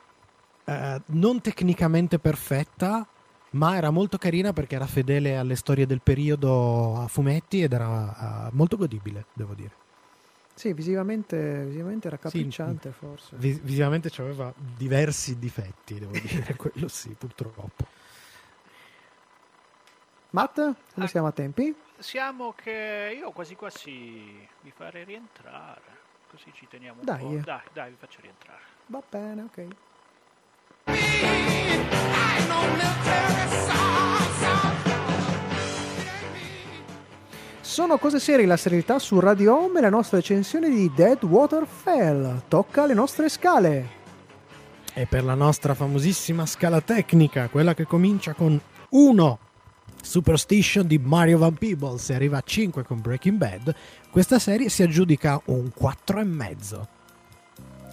[0.65, 3.05] eh, non tecnicamente perfetta,
[3.51, 8.47] ma era molto carina perché era fedele alle storie del periodo a fumetti ed era
[8.47, 9.81] eh, molto godibile, devo dire.
[10.55, 13.35] Sì, visivamente, visivamente raccapricciante forse.
[13.37, 17.85] Vis- visivamente aveva diversi difetti, devo dire, quello sì, purtroppo.
[20.31, 21.07] Matt, come Ah.
[21.07, 21.75] siamo a tempi?
[21.99, 26.01] Siamo che io quasi quasi mi farei rientrare.
[26.29, 27.19] Così ci teniamo un Dai.
[27.19, 27.41] po'.
[27.43, 28.61] Dai, dai, vi faccio rientrare.
[28.87, 29.67] Va bene, ok.
[37.73, 41.65] Sono cose serie la serietà su Radio Home e la nostra recensione di Dead Water
[41.65, 42.43] Fell.
[42.47, 43.89] Tocca le nostre scale.
[44.93, 49.39] E per la nostra famosissima scala tecnica, quella che comincia con 1
[49.99, 53.73] Superstition di Mario Van Peebles e arriva a 5 con Breaking Bad,
[54.11, 57.02] questa serie si aggiudica un 4,5.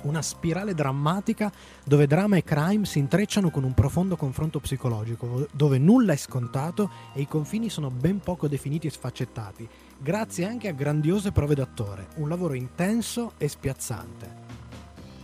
[0.03, 1.53] Una spirale drammatica
[1.85, 6.91] dove drama e crime si intrecciano con un profondo confronto psicologico, dove nulla è scontato
[7.13, 12.09] e i confini sono ben poco definiti e sfaccettati, grazie anche a grandiose prove d'attore,
[12.17, 14.49] un lavoro intenso e spiazzante.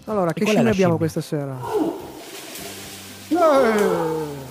[0.04, 0.96] Allora, E che scene abbiamo scimmia?
[0.96, 1.58] questa sera?
[3.28, 4.45] Eh!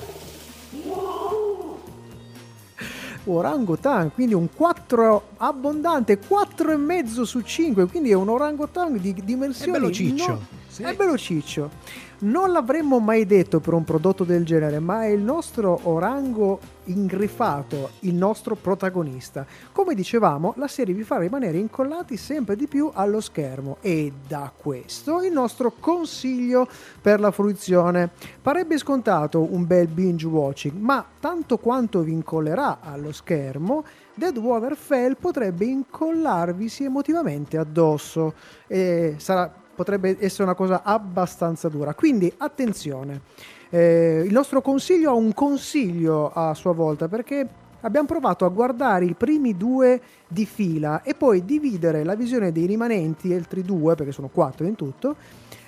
[3.25, 9.79] Orangotan, quindi un 4 abbondante, 4,5 su 5, quindi è un orangotan di dimensioni È
[9.79, 10.83] bello ciccio, non- sì.
[10.83, 12.03] È bello ciccio.
[12.17, 17.91] Non l'avremmo mai detto per un prodotto del genere, ma è il nostro orango ingrifato,
[18.01, 19.45] il nostro protagonista.
[19.71, 24.51] Come dicevamo, la serie vi fa rimanere incollati sempre di più allo schermo e da
[24.55, 26.67] questo il nostro consiglio
[27.01, 28.09] per la fruizione.
[28.41, 33.83] Parebbe scontato un bel binge watching, ma tanto quanto vi incollerà allo schermo,
[34.13, 38.33] Dead Water Fell potrebbe incollarvisi emotivamente addosso
[38.67, 41.93] e sarà potrebbe essere una cosa abbastanza dura.
[41.93, 43.21] Quindi attenzione.
[43.69, 47.47] Eh, il nostro consiglio ha un consiglio a sua volta perché
[47.81, 52.65] abbiamo provato a guardare i primi due di fila e poi dividere la visione dei
[52.65, 55.15] rimanenti, altri due, perché sono quattro in tutto,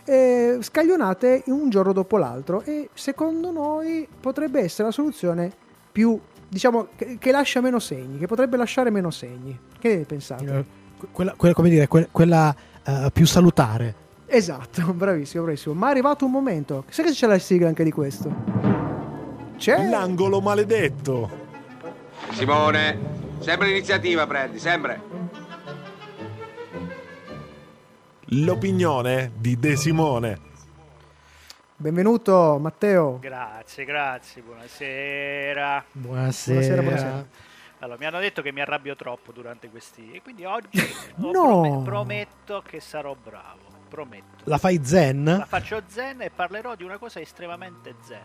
[0.06, 5.52] eh, scaglionate un giorno dopo l'altro e secondo noi potrebbe essere la soluzione
[5.92, 6.18] più
[6.50, 9.58] diciamo che, che lascia meno segni, che potrebbe lasciare meno segni.
[9.78, 10.46] Che pensate?
[10.46, 10.66] Eh,
[11.12, 12.56] Quella, quella- come dire, que- quella
[12.88, 14.06] eh, più salutare.
[14.28, 15.76] Esatto, bravissimo, bravissimo.
[15.76, 16.86] Ma è arrivato un momento.
[16.90, 18.34] Sai che c'è la sigla anche di questo?
[19.58, 21.46] C'è L'angolo maledetto.
[22.32, 22.98] Simone,
[23.40, 25.02] sempre l'iniziativa prendi, sempre.
[28.32, 30.40] L'opinione di De Simone.
[31.76, 33.20] Benvenuto Matteo.
[33.20, 35.84] Grazie, grazie, buonasera.
[35.92, 36.82] Buonasera.
[36.82, 37.28] Buonasera, buonasera.
[37.80, 40.80] Allora, mi hanno detto che mi arrabbio troppo durante questi e quindi oggi
[41.18, 41.32] No.
[41.32, 44.44] prome- prometto che sarò bravo, prometto.
[44.46, 45.24] La fai zen?
[45.24, 48.24] La faccio zen e parlerò di una cosa estremamente zen.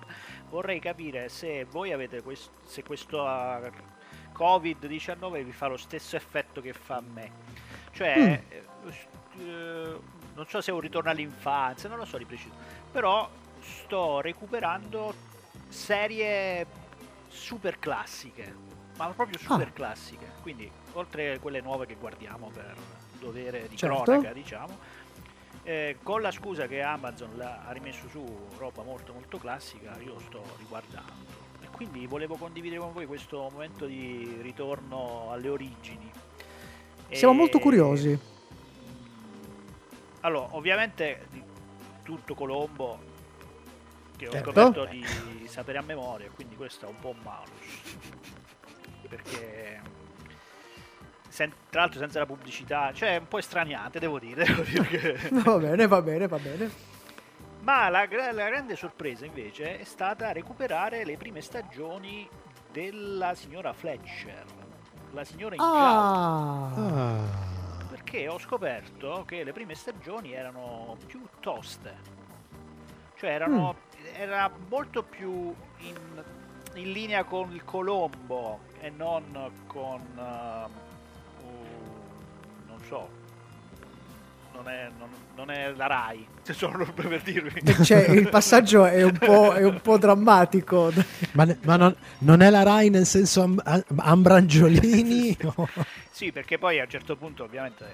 [0.48, 3.60] Vorrei capire se voi avete questo, se questo ah,
[4.34, 7.30] Covid-19 vi fa lo stesso effetto che fa a me.
[7.92, 8.64] Cioè, eh,
[9.38, 9.98] eh,
[10.34, 12.54] non so se è un ritorno all'infanzia, non lo so di preciso,
[12.90, 13.28] però
[13.60, 15.12] sto recuperando
[15.68, 16.66] serie
[17.28, 18.54] super classiche,
[19.06, 19.72] ma proprio super Ah.
[19.72, 20.26] classiche.
[20.42, 22.74] Quindi, oltre a quelle nuove che guardiamo per
[23.18, 24.02] dovere di Certo.
[24.02, 25.00] cronaca, diciamo,
[25.64, 30.42] Eh, con la scusa che Amazon ha rimesso su roba molto molto classica, io sto
[30.58, 31.12] riguardando.
[31.60, 36.10] E quindi volevo condividere con voi questo momento di ritorno alle origini.
[37.12, 38.18] Siamo E- molto curiosi.
[40.22, 41.28] Allora, ovviamente
[42.02, 42.98] tutto Colombo
[44.16, 44.50] che ho Certo.
[44.52, 45.04] scoperto di
[45.46, 48.40] sapere a memoria, quindi questo è un po' un malus.
[49.16, 49.80] Perché
[51.28, 54.44] sen- tra l'altro senza la pubblicità, cioè un po' estraniate, devo dire.
[54.48, 56.70] devo dire che- Va bene, va bene, va bene.
[57.60, 62.28] Ma la, gra- la grande sorpresa invece è stata recuperare le prime stagioni
[62.72, 64.44] della signora Fletcher,
[65.12, 65.76] la signora in giallo.
[65.76, 67.50] Ah, Ah.
[67.90, 71.94] Perché ho scoperto che le prime stagioni erano più toste,
[73.16, 73.76] cioè erano,
[74.16, 75.94] era molto più in,
[76.74, 79.22] in linea con il Colombo e non
[79.66, 81.48] con, uh, uh,
[82.66, 83.08] non so,
[84.54, 87.84] non è, non, non è la Rai, solo per dirvi.
[87.84, 90.92] cioè, il passaggio è un po', è un po' drammatico.
[91.32, 95.36] Ma, ma non, non è la Rai nel senso am- am- Ambrangiolini?
[96.12, 97.84] Sì, perché poi a un certo punto ovviamente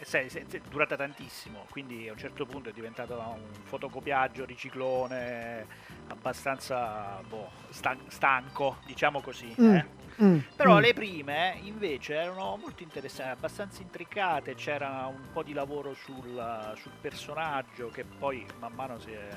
[0.00, 3.42] eh, sai, se- se- è durata tantissimo, quindi a un certo punto è diventato un
[3.64, 5.66] fotocopiaggio, riciclone
[6.08, 9.54] abbastanza boh, stan- stanco, diciamo così.
[9.60, 9.86] Mm, eh.
[10.22, 10.80] mm, Però mm.
[10.80, 16.92] le prime invece erano molto interessanti, abbastanza intricate, c'era un po' di lavoro sul, sul
[17.00, 19.28] personaggio che poi man mano si è,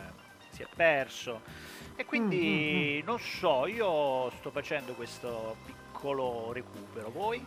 [0.49, 1.41] si è perso.
[1.95, 7.43] E quindi non so, io sto facendo questo piccolo recupero, voi?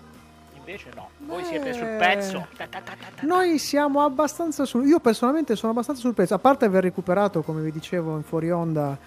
[0.66, 2.46] Invece no, voi Beh, siete sul pezzo.
[2.56, 3.26] Ta ta ta ta ta.
[3.26, 4.86] Noi siamo abbastanza sul...
[4.86, 8.50] Io personalmente sono abbastanza sul pezzo, a parte aver recuperato, come vi dicevo in fuori
[8.50, 8.98] onda,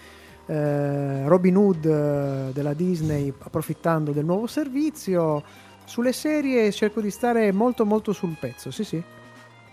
[0.45, 5.43] eh, Robin Hood eh, della Disney, approfittando del nuovo servizio,
[5.83, 9.03] sulle serie cerco di stare molto molto sul pezzo, sì sì.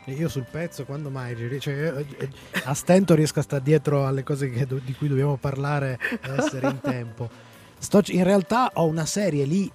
[0.06, 1.34] Io sul pezzo, quando mai?
[1.58, 2.28] Cioè, io, eh,
[2.64, 6.80] a stento riesco a stare dietro alle cose che di cui dobbiamo parlare essere in
[6.82, 7.28] tempo.
[7.78, 9.70] Sto- in realtà ho una serie lì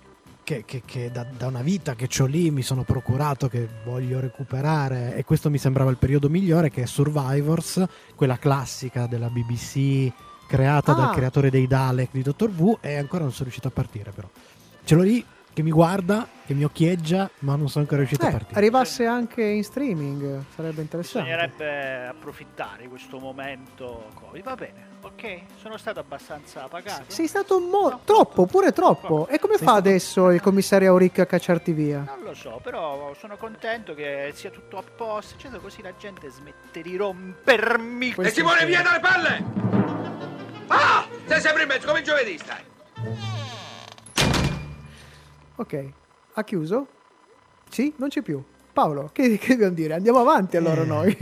[0.49, 4.19] che, che- che da, da una vita che ho lì mi sono procurato, che voglio
[4.19, 7.83] recuperare e questo mi sembrava il periodo migliore, che è Survivors,
[8.15, 10.11] quella classica della BBC
[10.47, 10.95] creata Ah.
[10.95, 14.27] dal creatore dei Dalek di Dottor Who e ancora non sono riuscito a partire però.
[14.83, 15.23] Ce l'ho lì
[15.59, 18.55] che mi guarda, che mi occhieggia, ma non sono ancora riuscito a Eh, partire.
[18.55, 21.29] arrivasse anche in streaming, sarebbe interessante.
[21.29, 24.41] Bisognerebbe approfittare di questo momento Covid.
[24.45, 27.03] Va bene, ok, sono stato abbastanza pagato.
[27.07, 29.27] Sei stato mo- troppo, pure troppo.
[29.27, 32.03] E come Sei fa stato- adesso il commissario Auric a cacciarti via?
[32.07, 36.29] Non lo so, però sono contento che sia tutto a posto, eccetera, così la gente
[36.29, 38.15] smette di rompermi.
[38.17, 39.43] E Simone, via dalle palle!
[40.67, 41.05] Ah!
[41.25, 42.63] Sei sempre in mezzo, come giovedì stai.
[45.59, 45.83] Ok,
[46.35, 46.87] ha chiuso?
[47.69, 48.41] Sì, non c'è più.
[48.71, 49.93] Paolo, che, che dobbiamo dire?
[49.95, 50.85] Andiamo avanti allora Eh.
[50.85, 51.17] noi.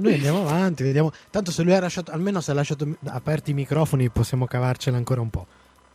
[0.00, 1.12] Noi andiamo avanti, vediamo.
[1.30, 5.20] Tanto se lui ha lasciato, almeno se ha lasciato aperti i microfoni, possiamo cavarcela ancora
[5.20, 5.46] un po'.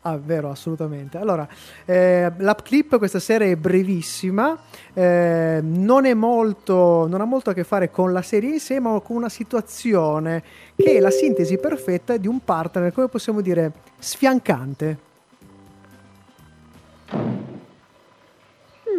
[0.01, 1.17] Ah, vero, assolutamente.
[1.17, 1.47] Allora,
[1.85, 4.55] eh, l'app clip questa sera è brevissima,
[4.93, 8.79] eh, non è molto, non ha molto a che fare con la serie in sé,
[8.79, 10.43] ma con una situazione
[10.75, 15.07] che è la sintesi perfetta di un partner, come possiamo dire, sfiancante.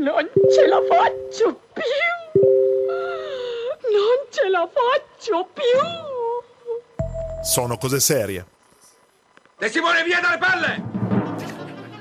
[0.01, 1.83] Non ce la faccio più!
[3.93, 5.79] Non ce la faccio più!
[7.43, 8.47] Sono cose serie.
[9.59, 10.83] E Simone, via dalle palle!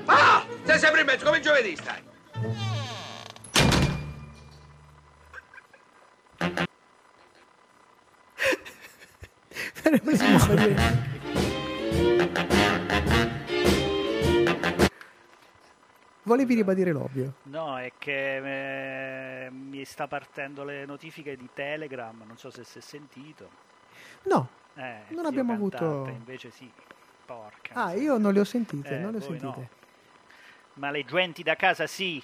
[0.06, 0.42] Ah!
[0.64, 2.08] Sei sempre in mezzo, come il giovedì stai.
[16.30, 17.34] Volevi ribadire l'ovvio.
[17.44, 22.78] No, è che eh, mi sta partendo le notifiche di Telegram, non so se si
[22.78, 23.50] è sentito.
[24.26, 26.70] No, Eh, Non abbiamo cantante, avuto- Invece sì,
[27.26, 27.74] porca.
[27.74, 29.52] ah, io non le ho sentite, Eh, non le ho voi no.
[29.54, 29.68] sentite.
[30.74, 32.22] Ma le genti da casa sì.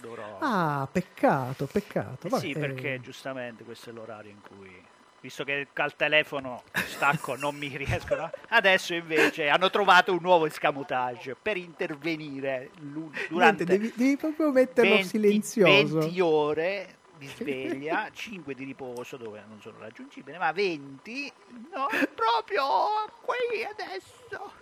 [0.00, 0.38] Dovrò...
[0.40, 2.26] Ah, peccato, peccato.
[2.26, 4.84] Eh Vabbè, sì, perché giustamente questo è l'orario in cui,
[5.22, 11.36] visto che al telefono stacco non mi riescono, adesso invece hanno trovato un nuovo escamotage
[11.40, 12.70] per intervenire
[13.28, 15.98] durante Niente, devi, devi proprio metterlo 20 silenzioso.
[16.00, 21.32] 20 ore di sveglia, 5 di riposo dove non sono raggiungibili, ma 20
[21.72, 22.64] no, proprio
[23.22, 24.60] qui adesso.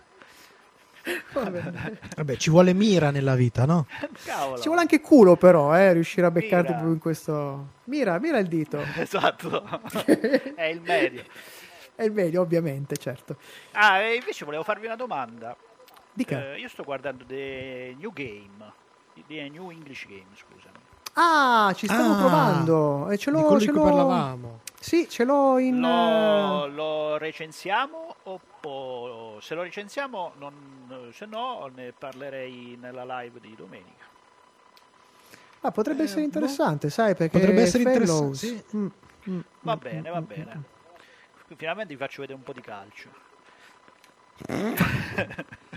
[1.33, 1.97] Vabbè.
[2.15, 3.87] Vabbè, ci vuole mira nella vita, no?
[4.23, 4.57] Cavolo.
[4.57, 6.87] Ci vuole anche culo però, eh, riuscire a beccarti Mira.
[6.87, 7.67] in questo...
[7.85, 8.79] Mira, mira il dito.
[8.97, 9.63] Esatto,
[10.55, 11.23] è il medio.
[11.95, 13.37] È il meglio, ovviamente, certo.
[13.71, 15.55] Ah, e invece volevo farvi una domanda.
[16.13, 16.53] Dica.
[16.53, 18.71] Eh, io sto guardando The New Game,
[19.27, 20.80] The New English Game, scusami.
[21.13, 23.09] Ah, ci stavo Ah, provando.
[23.09, 24.59] E ce di l'ho, di ce cui l'ho- parlavamo.
[24.79, 25.79] Sì, ce l'ho in...
[25.79, 33.03] Lo, eh, lo recensiamo o po- se lo recensiamo, non- se no ne parlerei nella
[33.21, 34.05] live di domenica.
[35.61, 36.25] Ah, potrebbe Eh, essere boh.
[36.27, 38.77] interessante, sai, perché Potrebbe essere Fellows- interessante, sì.
[38.77, 38.87] Mm,
[39.29, 40.55] mm, Va mm, bene, mm, va mm, bene.
[40.57, 41.55] mm.
[41.57, 43.09] Finalmente vi faccio vedere un po' di calcio.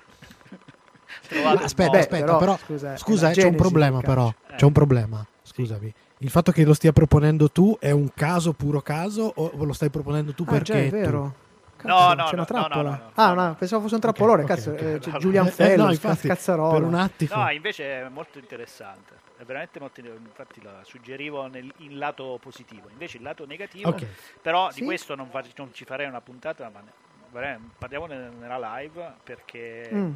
[1.29, 1.91] Aspetta.
[1.91, 4.57] Beh, aspetta, però, però, scusa, è scusa, eh, c'è un problema però, calcio.
[4.57, 5.93] c'è un problema, scusami.
[6.19, 9.91] Il fatto che lo stia proponendo tu è un caso puro caso o lo stai
[9.91, 11.43] proponendo tu Ah, perché già, è vero.
[11.83, 12.83] No, Cazzo, no, c'è no, una trappola.
[12.83, 13.11] no, no, no.
[13.15, 14.71] Ah, no, pensavo fosse un trappolone, ok, cazzo.
[14.71, 14.81] ok.
[14.81, 16.73] eh, c'è No, Julian Eh, eh, Fellows, no, infatti, cazzarola.
[16.79, 17.43] per un attimo.
[17.43, 19.13] No, invece è molto interessante.
[19.37, 22.89] È veramente molto infatti la suggerivo nel, in lato positivo.
[22.91, 23.95] Invece il lato negativo,
[24.41, 24.79] però Sì.
[24.81, 26.93] di questo non, fa- non ci farei una puntata, ma ne-
[27.33, 30.13] veramente parliamo ne- nella live perché Mm.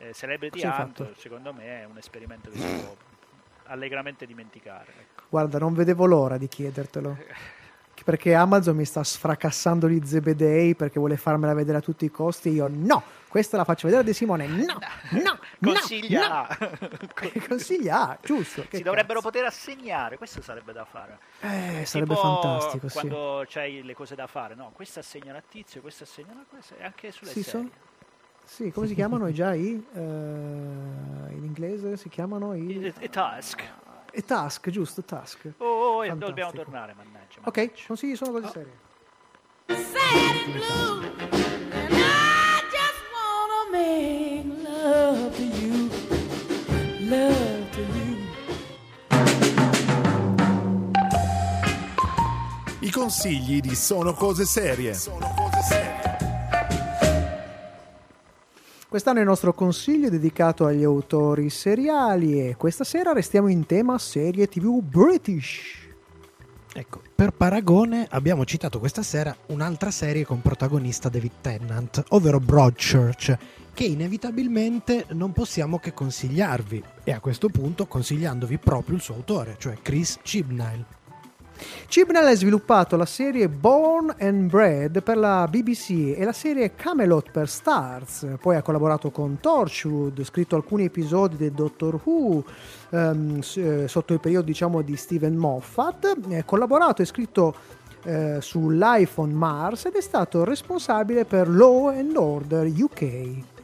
[0.00, 2.96] Eh, Celebrity Sì, Hunt secondo me è un esperimento che si può
[3.66, 4.92] allegramente dimenticare.
[4.98, 5.22] ecco.
[5.28, 7.16] Guarda, non vedevo l'ora di chiedertelo.
[8.02, 12.48] Perché Amazon mi sta sfracassando gli zebedei perché vuole farmela vedere a tutti i costi.
[12.48, 14.46] Io no, questa la faccio vedere a De Simone.
[14.46, 14.78] No,
[15.10, 16.48] no, Consiglia!
[16.58, 16.68] no.
[17.46, 18.64] Consiglia, giusto.
[18.70, 21.18] si dovrebbero poter assegnare, questo sarebbe da fare.
[21.40, 22.94] Eh, sarebbe fantastico, sì.
[22.94, 24.70] quando c'hai le cose da fare, no?
[24.74, 27.68] Questa assegna a tizio, questa assegna a questo, e anche sulle Sì, serie.
[27.70, 27.88] so-
[28.50, 29.80] sì, come si chiamano i già i?
[29.94, 32.84] eh, in inglese si chiamano i...
[32.84, 33.62] E, e task.
[34.10, 35.52] E task, giusto, task.
[35.58, 36.26] Oh, oh, e Fantastico.
[36.26, 37.40] dobbiamo tornare, mannaggia.
[37.44, 37.82] Ok, mannaggia.
[37.86, 38.72] consigli sono cose serie.
[39.68, 41.04] sad and blue,
[41.70, 45.88] and I just wanna make love to you,
[47.08, 48.16] love to you.
[52.80, 54.94] I consigli di Sono Cose Serie.
[58.90, 63.96] Quest'anno è il nostro consiglio dedicato agli autori seriali e questa sera restiamo in tema
[63.98, 65.86] serie tv British.
[66.74, 73.38] Ecco, per paragone abbiamo citato questa sera un'altra serie con protagonista David Tennant, ovvero Broadchurch,
[73.72, 79.54] che inevitabilmente non possiamo che consigliarvi, e a questo punto consigliandovi proprio il suo autore,
[79.60, 80.84] cioè Chris Chibnall.
[81.88, 87.30] Chibnall ha sviluppato la serie Born and Bred per la BBC e la serie Camelot
[87.30, 88.26] per Stars.
[88.40, 92.44] Poi ha collaborato con Torchwood, scritto alcuni episodi del Doctor Who
[92.90, 96.16] ehm, eh, sotto il periodo diciamo di Steven Moffat.
[96.30, 97.54] Ha collaborato e scritto
[98.04, 103.59] eh, su Life on Mars ed è stato responsabile per Law and Order UK.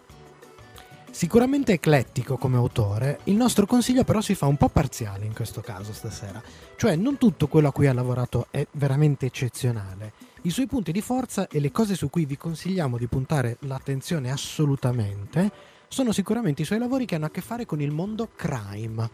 [1.17, 5.63] Sicuramente eclettico come autore, il nostro consiglio però si fa un po' parziale in questo
[5.63, 6.43] caso stasera.
[6.77, 10.13] Cioè non tutto quello a cui ha lavorato è veramente eccezionale.
[10.43, 14.31] I suoi punti di forza e le cose su cui vi consigliamo di puntare l'attenzione
[14.31, 15.51] assolutamente
[15.89, 19.09] sono sicuramente i suoi lavori che hanno a che fare con il mondo crime.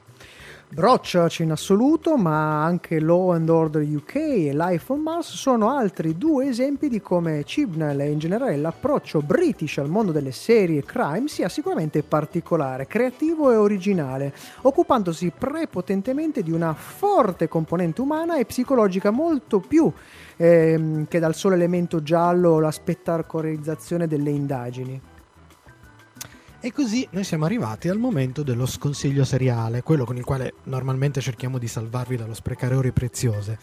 [0.74, 6.16] Broadchurch in assoluto, ma anche Law and Order UK e Life on Mars sono altri
[6.16, 11.28] due esempi di come Chibnall e in generale l'approccio british al mondo delle serie crime
[11.28, 19.10] sia sicuramente particolare, creativo e originale, occupandosi prepotentemente di una forte componente umana e psicologica
[19.10, 19.92] molto più
[20.38, 25.11] ehm, che dal solo elemento giallo o la spettacolarizzazione delle indagini.
[26.64, 31.20] E così noi siamo arrivati al momento dello sconsiglio seriale, quello con il quale normalmente
[31.20, 33.58] cerchiamo di salvarvi dallo sprecare ore preziose.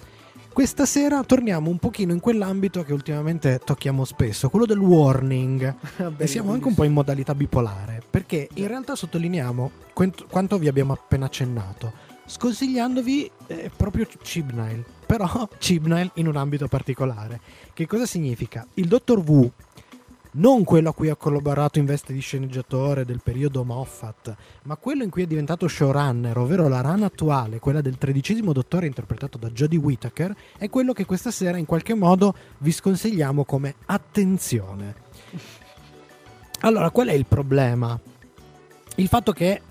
[0.52, 5.76] Questa sera torniamo un pochino in quell'ambito che ultimamente tocchiamo spesso, quello del warning.
[6.18, 10.68] E siamo anche un po' in modalità bipolare, perché in realtà sottolineiamo quant- quanto vi
[10.68, 11.93] abbiamo appena accennato,
[12.26, 17.39] sconsigliandovi eh, proprio Chibnall, però Chibnall in un ambito particolare.
[17.74, 18.68] Che cosa significa?
[18.74, 19.50] Il dottor Wu,
[20.32, 25.03] non quello a cui ha collaborato in veste di sceneggiatore del periodo Moffat, ma quello
[25.03, 29.49] in cui è diventato showrunner, ovvero la rana attuale, quella del tredicesimo dottore interpretato da
[29.49, 34.95] Jodie Whittaker, è quello che questa sera in qualche modo vi sconsigliamo come attenzione.
[36.61, 37.99] Allora, qual è il problema?
[38.95, 39.61] Il fatto che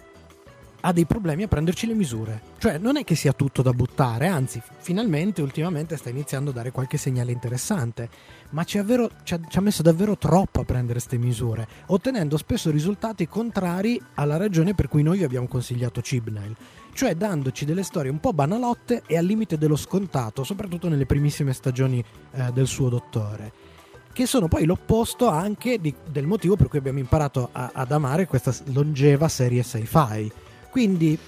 [0.80, 2.40] ha dei problemi a prenderci le misure.
[2.58, 6.70] Cioè, non è che sia tutto da buttare, anzi, finalmente, ultimamente sta iniziando a dare
[6.70, 8.08] qualche segnale interessante.
[8.50, 11.66] Ma ci ha, vero- ci ha- ci ha messo davvero troppo a prendere queste misure,
[11.86, 16.54] ottenendo spesso risultati contrari alla ragione per cui noi abbiamo consigliato Chibnall.
[16.94, 21.52] Cioè, dandoci delle storie un po' banalotte e al limite dello scontato, soprattutto nelle primissime
[21.52, 22.02] stagioni
[22.32, 23.52] eh, del suo dottore
[24.10, 28.26] che sono poi l'opposto anche di- del motivo per cui abbiamo imparato a- ad amare
[28.26, 30.32] questa longeva serie sci-fi.
[30.78, 31.18] Quindi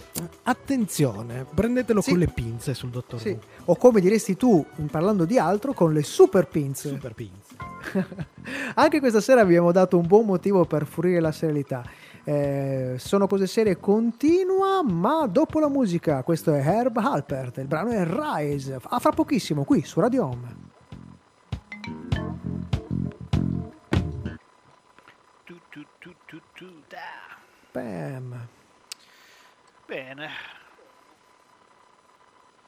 [0.44, 2.10] attenzione, prendetelo Sì.
[2.10, 3.30] con le pinze sul dottor Sì.
[3.30, 3.40] Who.
[3.72, 6.90] O come diresti tu, parlando di altro, con le super pinze.
[6.90, 7.56] Super pinze.
[8.76, 11.82] Anche questa sera abbiamo dato un buon motivo per furire la serialità.
[12.22, 16.22] Eh, sono cose serie continua, ma dopo la musica.
[16.22, 17.56] Questo è Herb Halpert.
[17.56, 18.78] Il brano è Rise.
[18.80, 20.68] A fra pochissimo qui su Radio Home.
[27.72, 28.48] Bam.
[29.90, 30.28] Bene.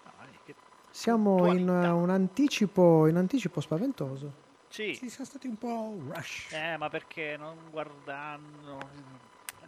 [0.02, 0.54] Dai, che-
[0.90, 1.94] Siamo in Puntualità.
[1.94, 4.32] uh, un anticipo, in anticipo spaventoso.
[4.66, 6.50] Sì, Sì, siamo stati un po' rush.
[6.52, 8.80] eh, ma perché non guardando,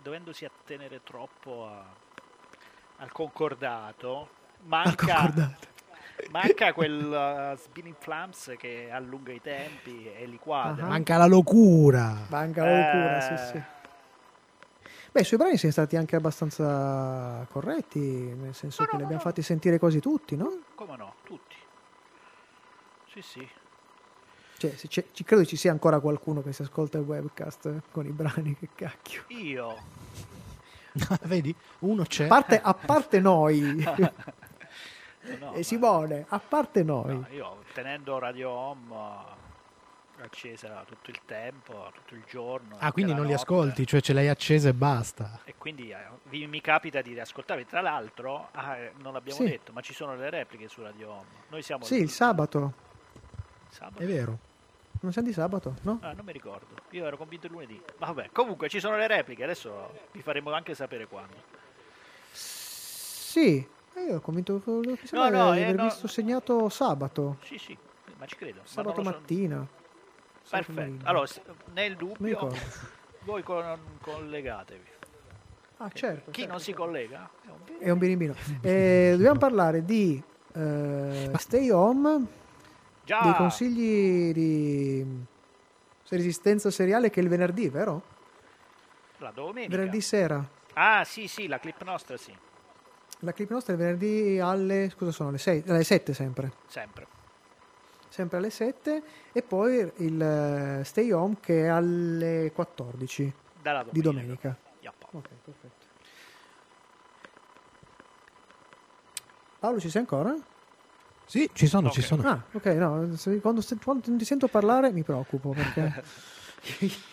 [0.02, 1.84] dovendosi attenere troppo a-
[2.96, 4.28] al concordato,
[4.64, 5.66] manca, Concordato.
[6.30, 10.86] manca quel uh, spinning flams che allunga i tempi e li quadra.
[10.86, 10.88] Ah.
[10.88, 12.26] Manca la locura.
[12.30, 13.20] Manca la locura, Eh.
[13.38, 13.62] sì, sì.
[15.14, 19.04] Beh, sui brani siamo stati anche abbastanza corretti, nel senso No, che no, li no,
[19.04, 19.28] abbiamo no.
[19.30, 20.58] fatti sentire quasi tutti, no?
[20.74, 21.54] Come no, tutti.
[23.12, 23.48] Sì, sì.
[24.56, 28.06] Cioè, se c'è- ci credo ci sia ancora qualcuno che si ascolta il webcast con
[28.06, 29.22] i brani, che cacchio.
[29.28, 29.76] Io.
[31.22, 31.54] Vedi?
[31.80, 32.24] Uno c'è.
[32.24, 33.60] A parte, a parte noi,
[35.38, 37.14] No, e ma- Simone, a parte noi.
[37.14, 38.94] no, io tenendo Radio Home
[40.22, 42.76] accesa tutto il tempo, tutto il giorno.
[42.78, 43.42] Ah, quindi non la li notte.
[43.44, 45.40] ascolti, cioè ce l'hai accesa e basta.
[45.44, 47.66] E quindi eh, vi- mi capita di riascoltarvi.
[47.66, 49.46] Tra l'altro, ah, eh, non l'abbiamo Sì.
[49.48, 51.26] detto, ma ci sono le repliche su Radio Home.
[51.48, 52.72] Noi siamo Sì, il sabato.
[53.70, 54.02] sabato.
[54.02, 54.38] È vero.
[55.00, 55.98] Non siamo di sabato, no?
[56.00, 56.66] Ah, non mi ricordo.
[56.90, 57.78] Io ero convinto il lunedì.
[57.98, 59.44] Ma vabbè, comunque ci sono le repliche.
[59.44, 61.34] Adesso vi faremo anche sapere quando.
[62.32, 65.84] Sì, eh, io ho convinto mi sembra no, di eh, aver no.
[65.84, 67.76] visto segnato sabato, Sì, sì,
[68.16, 68.60] ma ci credo.
[68.64, 69.56] Sabato so- mattina.
[69.56, 69.82] Sabato
[70.48, 71.06] Perfetto.
[71.06, 71.26] Allora,
[71.72, 72.52] nel dubbio,
[73.20, 74.92] voi con- collegatevi.
[75.78, 76.30] Ah, certo.
[76.30, 76.82] Chi certo, non si certo.
[76.82, 78.34] collega è un È un birimbino.
[78.60, 80.22] Eh, dobbiamo parlare di
[80.52, 82.26] eh, Stay Home,
[83.04, 85.24] Già, dei consigli di
[86.10, 88.02] resistenza seriale che è il venerdì, vero?
[89.18, 89.76] la domenica.
[89.76, 90.46] Venerdì sera.
[90.74, 92.36] Ah, sì, sì, la clip nostra, sì,
[93.20, 96.52] La clip nostra è il venerdì alle, scusa sono le 6, alle 7 sempre.
[96.66, 97.06] sempre.
[98.14, 99.02] Sempre alle 7
[99.32, 103.90] e poi il eh, Stay Home che è alle 14 Dalla domenica.
[103.92, 104.56] di domenica.
[104.78, 105.06] Yappa.
[105.10, 105.86] Ok, perfetto.
[109.58, 110.32] Paolo ci sei ancora?
[111.24, 112.06] Sì, ci sono, ci Ok.
[112.06, 112.28] sono.
[112.28, 116.04] Ah, ok, no, se- quando, se- quando non ti sento parlare mi preoccupo perché...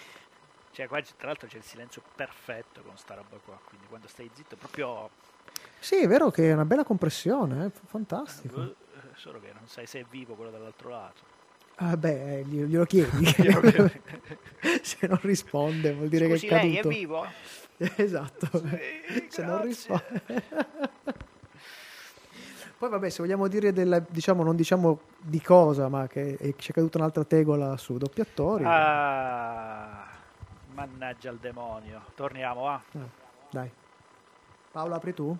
[0.73, 4.29] Cioè, qua tra l'altro c'è il silenzio perfetto con sta roba qua, quindi quando stai
[4.33, 5.09] zitto proprio...
[5.79, 8.61] sì, è vero che è una bella compressione, eh, fantastico.
[8.61, 8.75] eh,
[9.15, 11.29] solo che non sai se è vivo quello dall'altro lato.
[11.75, 13.25] Ah, beh, eh, glielo, chiedi.
[14.83, 16.89] Se non risponde vuol dire Scusi, che è lei è caduto.
[16.89, 17.25] vivo?
[17.95, 18.47] esatto.
[19.29, 20.21] se non risponde...
[22.77, 26.71] Poi vabbè, se vogliamo dire della, diciamo, non diciamo di cosa, ma che è- ci
[26.71, 28.63] è caduta un'altra tegola su doppi attori.
[28.65, 30.07] Ah,
[30.73, 32.01] mannaggia il demonio.
[32.15, 32.73] Torniamo, va.
[32.93, 33.07] Ah,
[33.51, 33.71] dai.
[34.71, 35.37] Paolo, apri tu?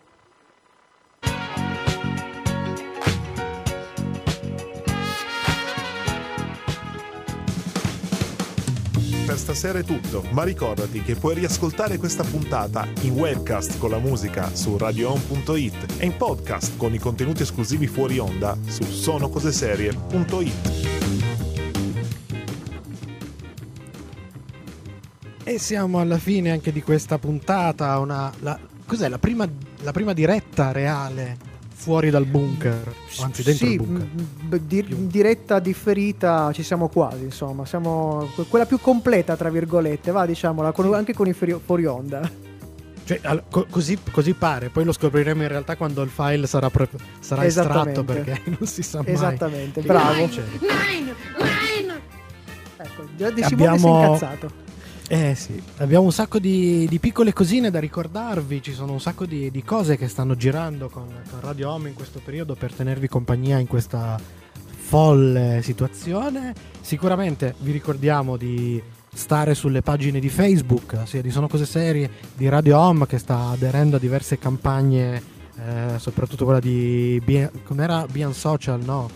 [9.25, 13.99] Per stasera è tutto, ma ricordati che puoi riascoltare questa puntata in webcast con la
[13.99, 20.69] musica su radioon.it e in podcast con i contenuti esclusivi fuori onda su sonocoseserie.it.
[25.43, 27.97] E siamo alla fine anche di questa puntata.
[27.99, 28.59] Una, la-
[28.91, 29.47] cos'è la prima,
[29.83, 31.37] la prima diretta reale
[31.73, 32.93] fuori dal bunker?
[33.21, 34.05] Anzi, dentro sì, il bunker.
[34.13, 39.49] m- b- di- diretta differita ci siamo quasi, insomma, siamo que- quella più completa, tra
[39.49, 42.29] virgolette, va, diciamola, con- anche con i fuori, onda.
[43.05, 46.69] Cioè, al- co- così, così pare, poi lo scopriremo in realtà quando il file sarà,
[46.69, 46.87] pro-
[47.21, 49.13] sarà estratto perché non si sa mai.
[49.13, 50.27] Esattamente, bravo.
[50.27, 50.59] succede.
[50.59, 51.99] Nine, nine.
[52.77, 54.51] Ecco, già di Simone Abbiamo- si è incazzato.
[55.13, 59.25] Eh sì, abbiamo un sacco di, di piccole cosine da ricordarvi, ci sono un sacco
[59.25, 63.09] di, di cose che stanno girando con, con Radio Home in questo periodo per tenervi
[63.09, 64.17] compagnia in questa
[64.69, 66.53] folle situazione.
[66.79, 68.81] Sicuramente vi ricordiamo di
[69.13, 73.49] stare sulle pagine di Facebook, sia di Sono Cose Serie, di Radio Home che sta
[73.49, 75.21] aderendo a diverse campagne,
[75.57, 79.09] eh, soprattutto quella di Be- com'era Social, no?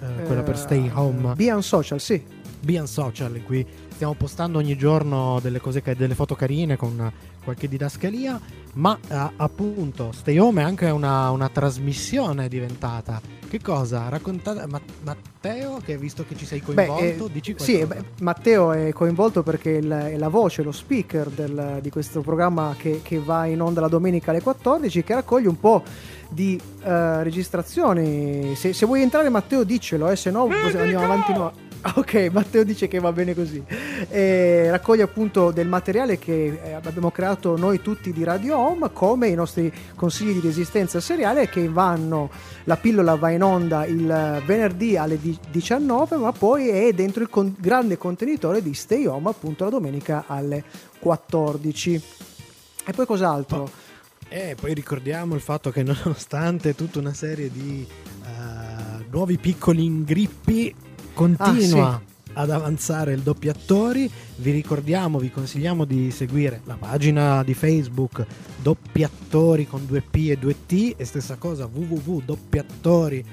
[0.00, 1.32] Eh, quella per Stay Home.
[1.32, 2.22] Bian Social, sì.
[2.60, 3.64] Bian Social in cui
[3.98, 7.10] stiamo postando ogni giorno delle cose delle foto carine con
[7.42, 8.38] qualche didascalia
[8.74, 14.08] ma eh, appunto Stay Home è anche una, una trasmissione diventata che cosa?
[14.08, 18.70] raccontate Ma- Matteo che visto che ci sei coinvolto eh, dici sì, qualcosa beh, Matteo
[18.70, 23.18] è coinvolto perché il- è la voce, lo speaker del- di questo programma che, che
[23.18, 25.82] va in onda la domenica alle 14, che raccoglie un po'
[26.28, 28.54] di eh, registrazioni.
[28.54, 31.50] Se, se vuoi entrare, Matteo, diccelo, eh, se no andiamo avanti noi.
[31.96, 33.62] Ok, Matteo dice che va bene così.
[34.08, 39.28] E raccoglie appunto del materiale che eh, abbiamo creato noi tutti di Radio Home, come
[39.28, 42.30] i nostri consigli di resistenza seriale che vanno,
[42.64, 47.28] la pillola va in onda il venerdì alle di- 19, ma poi è dentro il
[47.28, 50.64] con- grande contenitore di Stay Home appunto la domenica alle
[50.98, 52.02] 14.
[52.84, 53.70] E poi cos'altro?
[54.28, 57.86] E poi ricordiamo il fatto che nonostante tutta una serie di
[58.24, 60.74] eh, nuovi piccoli ingrippi,
[61.18, 62.00] continua
[62.34, 64.08] ad avanzare il doppiatori.
[64.36, 68.24] Vi ricordiamo, vi consigliamo di seguire la pagina di Facebook
[68.62, 73.24] Doppiatori con 2P e 2T e stessa cosa www.doppiatori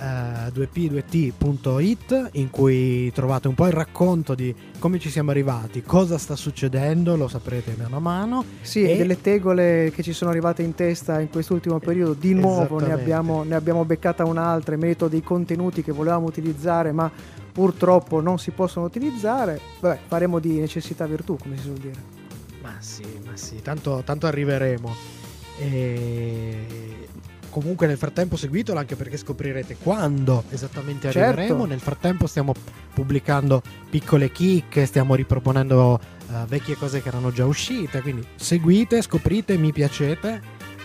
[0.00, 6.18] eh, 2p2t.it in cui trovate un po' il racconto di come ci siamo arrivati, cosa
[6.18, 8.44] sta succedendo, lo saprete mano a mano.
[8.60, 12.34] Sì, E- e delle tegole che ci sono arrivate in testa in quest'ultimo periodo, di
[12.34, 17.10] nuovo ne abbiamo, ne abbiamo beccata un'altra in merito dei contenuti che volevamo utilizzare, ma
[17.52, 19.60] purtroppo non si possono utilizzare.
[19.80, 22.16] Vabbè, faremo di necessità virtù, come si suol dire.
[22.62, 24.94] Ma sì, ma sì, tanto, tanto arriveremo.
[25.58, 26.87] E...
[27.58, 31.18] Comunque nel frattempo seguitelo anche perché scoprirete quando esattamente Certo.
[31.28, 31.64] arriveremo.
[31.64, 32.54] Nel frattempo stiamo
[32.94, 35.98] pubblicando piccole chicche, stiamo riproponendo
[36.30, 38.00] eh, vecchie cose che erano già uscite.
[38.00, 40.40] Quindi seguite, scoprite, mi piacete.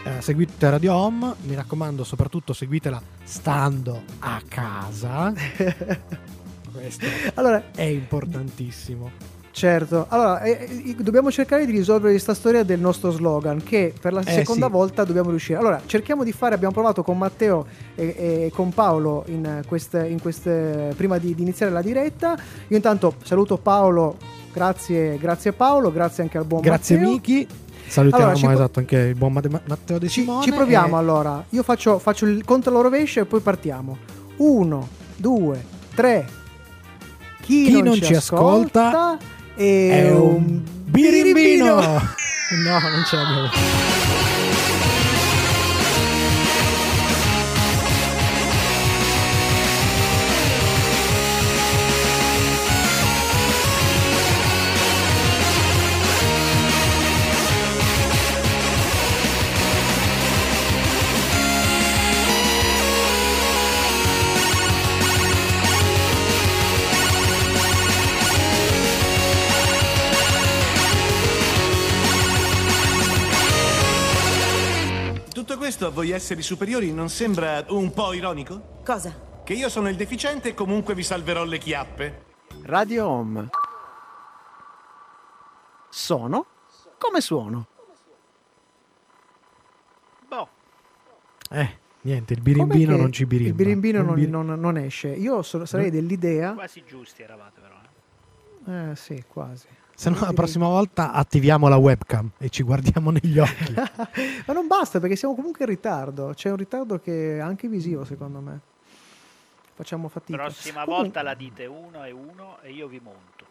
[0.05, 5.31] eh, seguite Radio Home, mi raccomando, soprattutto seguitela stando a casa.
[6.73, 7.05] Questo
[7.35, 9.11] Allora, è importantissimo.
[9.53, 14.11] Certo, allora, eh, eh, dobbiamo cercare di risolvere questa storia del nostro slogan, che per
[14.11, 14.71] la Eh, seconda sì.
[14.71, 15.59] volta dobbiamo riuscire.
[15.59, 20.19] Allora, cerchiamo di fare, abbiamo provato con Matteo e, e con Paolo in queste, in
[20.19, 22.35] queste- prima di, di iniziare la diretta.
[22.67, 24.17] Io intanto saluto Paolo,
[24.51, 27.11] grazie, grazie Paolo, grazie anche al buon Grazie Matteo.
[27.13, 27.47] Miki.
[27.85, 30.43] Salutiamo Allora, ci pro- esatto anche il buon Matteo De Ci, Simone.
[30.43, 31.45] ci proviamo e- allora.
[31.49, 33.97] Io faccio, faccio il conto alla rovescia e poi partiamo.
[34.37, 36.25] Uno, due, tre.
[37.41, 39.17] Chi, Chi non ci ascolta
[39.55, 39.61] è,
[40.05, 41.33] È un birimbino.
[41.33, 41.75] birimbino.
[42.63, 44.32] no, non ce l'abbiamo.
[75.75, 78.81] Questo a voi esseri superiori non sembra un po' ironico?
[78.85, 79.41] Cosa?
[79.43, 82.25] Che io sono il deficiente e comunque vi salverò le chiappe?
[82.65, 83.49] Radio Home.
[85.89, 86.45] Sono
[86.99, 87.65] come suono.
[90.27, 90.47] Boh,
[91.49, 93.49] Eh, niente, il birimbino non ci birimba.
[93.49, 95.07] Il birimbino non, bir- non- non esce.
[95.07, 96.53] Io so- sarei dell'idea.
[96.53, 97.75] quasi giusti eravate però.
[98.67, 98.91] eh.
[98.91, 99.65] Eh sì, quasi.
[99.95, 103.73] Se no, la prossima volta attiviamo la webcam e ci guardiamo negli occhi.
[104.45, 106.31] Ma non basta perché siamo comunque in ritardo.
[106.35, 108.59] C'è un ritardo che è anche visivo, secondo me.
[109.75, 110.37] Facciamo fatica.
[110.37, 113.41] Prossima Comunque- volta la dite uno e uno e io vi monto.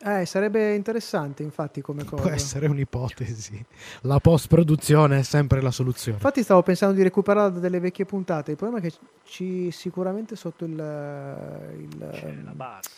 [0.00, 2.22] Eh, sarebbe interessante, infatti, come cosa.
[2.22, 3.64] Può essere un'ipotesi.
[4.02, 6.18] La post-produzione è sempre la soluzione.
[6.18, 8.52] Infatti stavo pensando di recuperare delle vecchie puntate.
[8.52, 12.90] Il problema è che ci sicuramente sotto il, il C'è ehm, la bassa.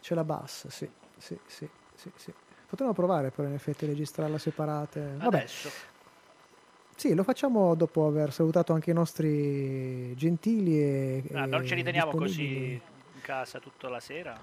[0.00, 1.68] c'è la bassa, sì, sì, sì,
[2.02, 2.32] sì, sì.
[2.68, 5.14] Potremmo provare però in effetti a registrarla separate.
[5.18, 5.70] Vabbè, Adesso.
[6.96, 11.74] sì, lo facciamo dopo aver salutato anche i nostri gentili e Ah, non e ce
[11.74, 14.38] li teniamo disponibili- così in casa tutta la sera?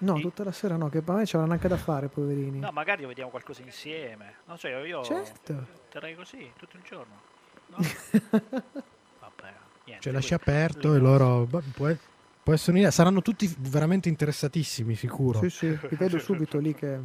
[0.00, 0.22] No, Sì.
[0.22, 2.60] tutta la sera no, che a me c'erano anche da fare, poverini.
[2.60, 4.36] No, magari vediamo qualcosa insieme.
[4.46, 5.66] Non so, io, io Certo.
[5.90, 7.14] terrei così tutto il giorno.
[7.66, 7.76] No?
[9.20, 9.52] Vabbè,
[9.86, 10.00] niente.
[10.02, 11.44] Ce lasci aperto le e loro.
[11.46, 11.62] boh,
[12.48, 12.90] Può, essere un'idea.
[12.90, 15.38] Saranno tutti veramente interessatissimi, sicuro.
[15.40, 16.98] Sì, sì, vi vedo subito lì che...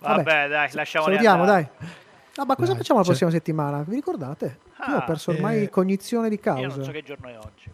[0.00, 1.70] Vabbè, dai, lasciamoli Salutiamo, andare.
[1.78, 1.88] dai.
[2.36, 3.82] Ah, ma cosa Dai, facciamo la c'è- prossima settimana?
[3.86, 4.58] Vi ricordate?
[4.88, 6.82] Io ho Ah, perso ormai eh, cognizione di Io non causa.
[6.82, 7.70] so che giorno è oggi.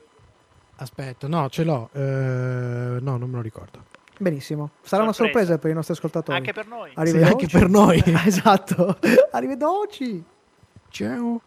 [0.77, 1.89] Aspetta, no, ce l'ho.
[1.95, 3.85] eh, no, non me lo ricordo.
[4.19, 4.73] Benissimo.
[4.83, 5.39] Sarà una Sorpresa.
[5.47, 6.37] sorpresa per i nostri ascoltatori.
[6.37, 6.91] Anche per noi.
[6.93, 7.33] Arrivederci.
[7.33, 8.03] anche per noi.
[8.27, 8.99] esatto.
[9.31, 10.23] Arrivederci.
[10.91, 11.41] Ciao.